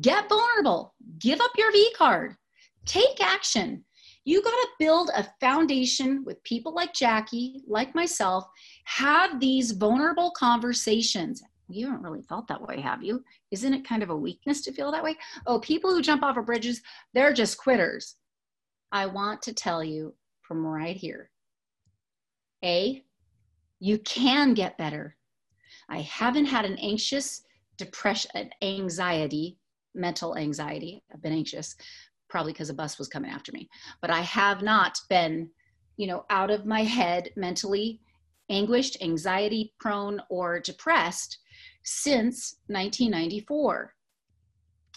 [0.00, 2.34] get vulnerable, give up your V card,
[2.84, 3.84] take action.
[4.24, 8.44] You got to build a foundation with people like Jackie, like myself,
[8.84, 13.24] have these vulnerable conversations you haven't really felt that way, have you?
[13.50, 15.16] Isn't it kind of a weakness to feel that way?
[15.46, 18.16] Oh, people who jump off of bridges, they're just quitters.
[18.92, 21.30] I want to tell you from right here
[22.64, 23.02] A,
[23.80, 25.16] you can get better.
[25.88, 27.42] I haven't had an anxious
[27.76, 29.58] depression, anxiety,
[29.94, 31.02] mental anxiety.
[31.12, 31.76] I've been anxious,
[32.28, 33.68] probably because a bus was coming after me,
[34.00, 35.50] but I have not been,
[35.96, 38.00] you know, out of my head mentally
[38.50, 41.38] anguished, anxiety prone, or depressed
[41.82, 43.92] since 1994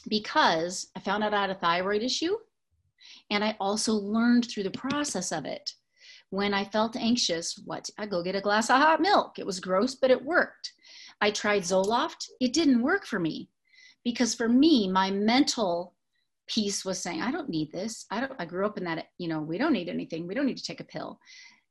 [0.07, 2.35] because I found out I had a thyroid issue
[3.29, 5.71] and I also learned through the process of it.
[6.31, 9.39] When I felt anxious, what I go get a glass of hot milk.
[9.39, 10.73] It was gross, but it worked.
[11.21, 12.27] I tried Zoloft.
[12.39, 13.49] It didn't work for me
[14.03, 15.95] because for me, my mental
[16.47, 18.05] piece was saying, I don't need this.
[18.11, 20.27] I don't I grew up in that, you know, we don't need anything.
[20.27, 21.19] We don't need to take a pill.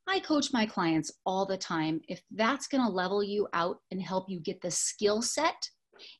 [0.08, 2.00] I coach my clients all the time.
[2.08, 5.68] If that's going to level you out and help you get the skill set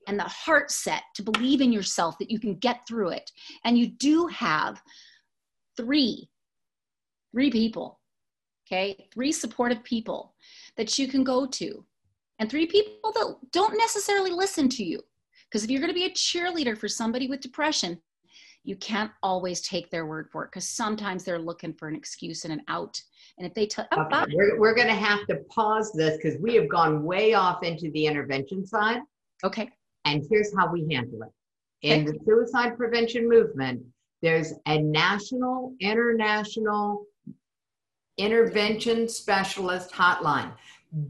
[0.07, 3.30] and the heart set to believe in yourself that you can get through it,
[3.64, 4.82] and you do have
[5.76, 6.28] three,
[7.32, 8.01] three people,
[8.66, 10.34] okay, three supportive people
[10.76, 11.84] that you can go to,
[12.39, 15.01] and three people that don't necessarily listen to you.
[15.49, 17.99] Because if you're going to be a cheerleader for somebody with depression,
[18.69, 22.45] you can't always take their word for it because sometimes they're looking for an excuse
[22.45, 23.01] and an out.
[23.39, 24.31] And if they tell, oh, okay.
[24.35, 27.91] we're, we're going to have to pause this because we have gone way off into
[27.93, 29.01] the intervention side.
[29.43, 29.71] Okay.
[30.05, 31.31] And here's how we handle it.
[31.81, 33.83] In the suicide prevention movement,
[34.21, 37.07] there's a national, international
[38.19, 40.53] intervention specialist hotline.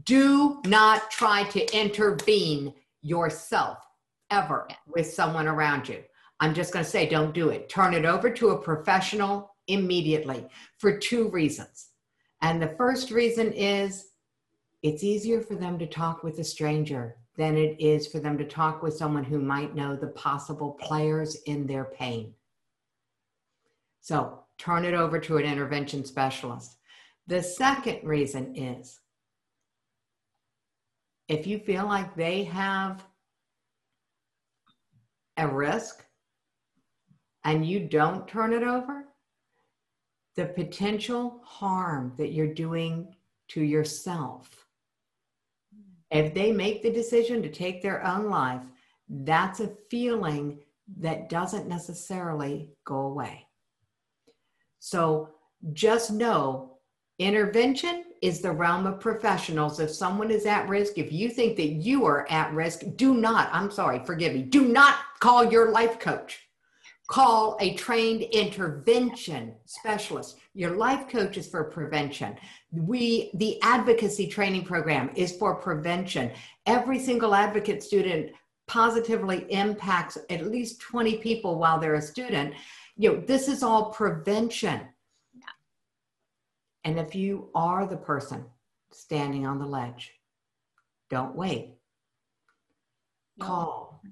[0.05, 3.79] Do not try to intervene yourself
[4.31, 6.03] ever with someone around you.
[6.39, 7.69] I'm just going to say, don't do it.
[7.69, 11.89] Turn it over to a professional immediately for two reasons.
[12.41, 14.07] And the first reason is
[14.81, 18.45] it's easier for them to talk with a stranger than it is for them to
[18.45, 22.33] talk with someone who might know the possible players in their pain.
[24.01, 26.77] So turn it over to an intervention specialist.
[27.27, 28.99] The second reason is
[31.27, 33.05] if you feel like they have
[35.37, 36.05] a risk
[37.43, 39.05] and you don't turn it over,
[40.35, 43.13] the potential harm that you're doing
[43.49, 44.65] to yourself.
[46.11, 48.63] If they make the decision to take their own life,
[49.09, 50.59] that's a feeling
[50.97, 53.45] that doesn't necessarily go away.
[54.79, 55.29] So
[55.73, 56.77] just know
[57.19, 59.79] intervention is the realm of professionals.
[59.79, 63.49] If someone is at risk, if you think that you are at risk, do not,
[63.51, 66.48] I'm sorry, forgive me, do not call your life coach
[67.09, 70.37] call a trained intervention specialist.
[70.53, 72.35] Your life coach is for prevention.
[72.71, 76.31] We, the advocacy training program is for prevention.
[76.67, 78.31] Every single advocate student
[78.67, 82.53] positively impacts at least 20 people while they're a student.
[82.95, 84.81] You know, this is all prevention.
[86.83, 88.45] And if you are the person
[88.91, 90.13] standing on the ledge,
[91.09, 91.73] don't wait.
[93.39, 94.03] Call.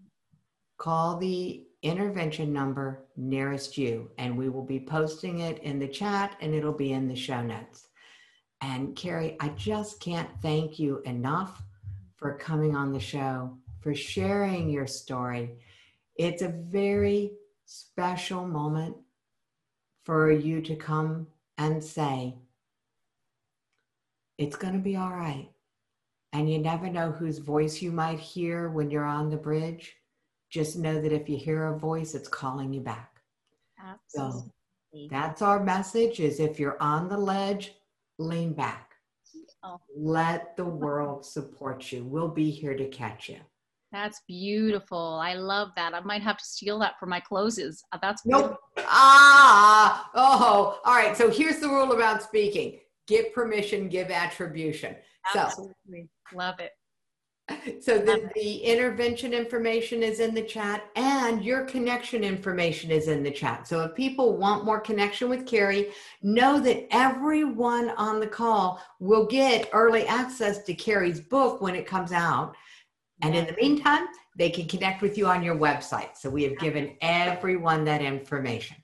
[0.80, 4.09] Call the intervention number nearest you.
[4.17, 7.41] And we will be posting it in the chat and it'll be in the show
[7.41, 7.88] notes.
[8.61, 11.61] And Kari, I just can't thank you enough
[12.15, 15.51] for coming on the show, for sharing your story.
[16.15, 17.34] It's a very
[17.65, 18.95] special moment
[20.03, 22.36] for you to come and say,
[24.38, 25.49] it's going to be all right.
[26.34, 29.97] And you never know whose voice you might hear when you're on the bridge.
[30.50, 33.22] Just know that if you hear a voice, it's calling you back.
[33.80, 34.52] Absolutely.
[34.93, 37.74] So that's our message is if you're on the ledge,
[38.18, 38.93] lean back.
[39.64, 39.80] Oh.
[39.95, 42.04] Let the world support you.
[42.04, 43.38] We'll be here to catch you.
[43.91, 45.20] That's beautiful.
[45.22, 45.93] I love that.
[45.93, 47.84] I might have to steal that for my closes.
[47.91, 48.58] Uh, that's nope.
[48.80, 51.16] Ah, oh, all right.
[51.16, 54.95] So here's the rule about speaking: give permission, give attribution.
[55.34, 56.72] Absolutely, so, love it.
[57.82, 63.24] So the, the intervention information is in the chat and your connection information is in
[63.24, 63.68] the chat.
[63.68, 65.91] So if people want more connection with Kari,
[66.22, 71.86] know that everyone on the call will get early access to Kari's book when it
[71.86, 72.55] comes out.
[73.22, 74.05] And in the meantime,
[74.38, 76.15] they can connect with you on your website.
[76.15, 78.78] So we have given everyone that information.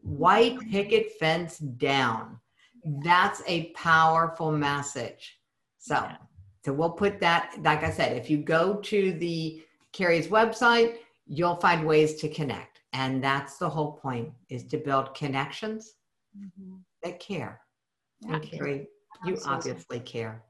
[0.00, 2.38] White picket fence down.
[3.02, 5.38] That's a powerful message.
[5.78, 6.06] So,
[6.64, 9.62] so we'll put that, like I said, if you go to the
[9.92, 10.96] Kari's website,
[11.26, 12.80] you'll find ways to connect.
[12.94, 15.94] And that's the whole point is to build connections
[16.36, 16.76] mm-hmm.
[17.02, 17.60] that care.
[18.26, 18.88] And Kari,
[19.26, 20.42] you obviously care.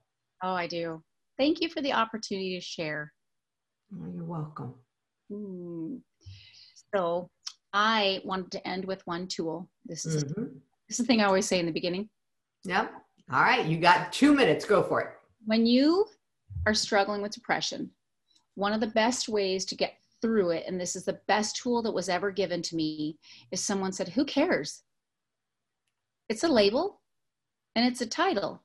[0.43, 1.03] Oh, I do.
[1.37, 3.13] Thank you for the opportunity to share.
[3.93, 4.75] Oh, you're welcome.
[5.33, 5.97] Hmm.
[6.95, 7.29] So
[7.73, 9.69] I wanted to end with one tool.
[9.85, 10.45] This is mm-hmm.
[10.89, 12.09] this is the thing I always say in the beginning.
[12.65, 12.93] Yep.
[13.33, 14.65] All right, you got two minutes.
[14.65, 15.09] Go for it.
[15.47, 16.07] When you
[16.67, 17.91] are struggling with depression,
[18.55, 21.83] one of the best ways to get through it, and this is the best tool
[21.83, 23.19] that was ever given to me,
[23.51, 24.83] is someone said, Who cares?
[26.29, 27.03] It's a label
[27.77, 28.63] and it's a title.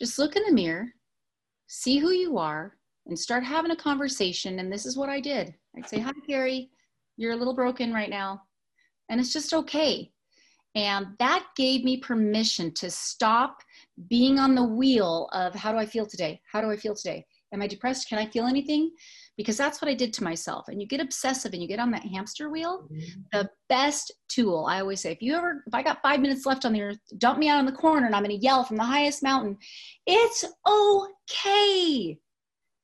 [0.00, 0.92] Just look in the mirror,
[1.68, 2.76] see who you are,
[3.06, 4.58] and start having a conversation.
[4.58, 5.54] And this is what I did.
[5.76, 6.70] I'd say, Hi, Kari,
[7.16, 8.42] you're a little broken right now.
[9.08, 10.10] And it's just okay.
[10.76, 13.62] And that gave me permission to stop
[14.08, 16.40] being on the wheel of how do I feel today?
[16.50, 17.26] How do I feel today?
[17.52, 18.08] Am I depressed?
[18.08, 18.92] Can I feel anything?
[19.36, 20.68] Because that's what I did to myself.
[20.68, 22.86] And you get obsessive and you get on that hamster wheel.
[22.92, 23.20] Mm-hmm.
[23.32, 26.64] The best tool, I always say, if you ever, if I got five minutes left
[26.64, 28.76] on the earth, dump me out on the corner and I'm going to yell from
[28.76, 29.56] the highest mountain,
[30.06, 32.18] it's okay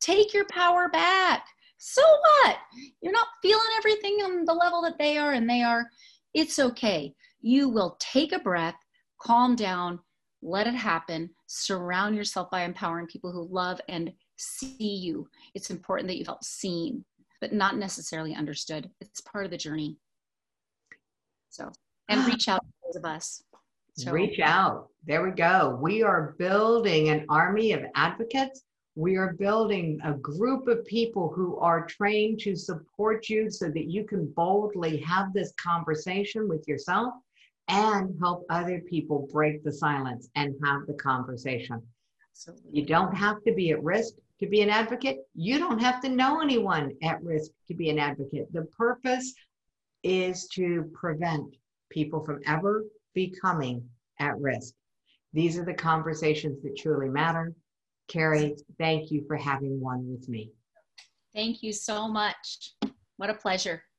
[0.03, 1.47] Take your power back.
[1.79, 2.57] So what?
[3.01, 5.89] You're not feeling everything on the level that they are and they are.
[6.35, 7.15] It's okay.
[7.43, 8.77] You will take a breath,
[9.21, 10.01] calm down,
[10.43, 11.31] let it happen.
[11.47, 15.29] Surround yourself by empowering people who love and see you.
[15.55, 17.05] It's important that you felt seen,
[17.41, 18.91] but not necessarily understood.
[19.01, 19.99] It's part of the journey.
[21.51, 21.71] So,
[22.09, 23.43] and reach out to those of us.
[23.97, 24.11] So.
[24.11, 24.89] Reach out.
[25.05, 25.79] There we go.
[25.83, 28.63] We are building an army of advocates
[28.95, 33.91] we are building a group of people who are trained to support you so that
[33.91, 37.15] you can boldly have this conversation with yourself
[37.69, 41.83] and help other people break the silence and have the conversation.
[42.31, 42.81] Absolutely.
[42.81, 45.19] You don't have to be at risk to be an advocate.
[45.35, 48.53] You don't have to know anyone at risk to be an advocate.
[48.53, 49.35] The purpose
[50.03, 51.55] is to prevent
[51.91, 52.85] people from ever
[53.15, 53.89] becoming
[54.19, 54.75] at risk.
[55.33, 57.55] These are the conversations that truly matter.
[58.09, 60.51] Kari, thank you for having one with me.
[61.35, 62.73] Thank you so much.
[63.17, 63.83] What a pleasure.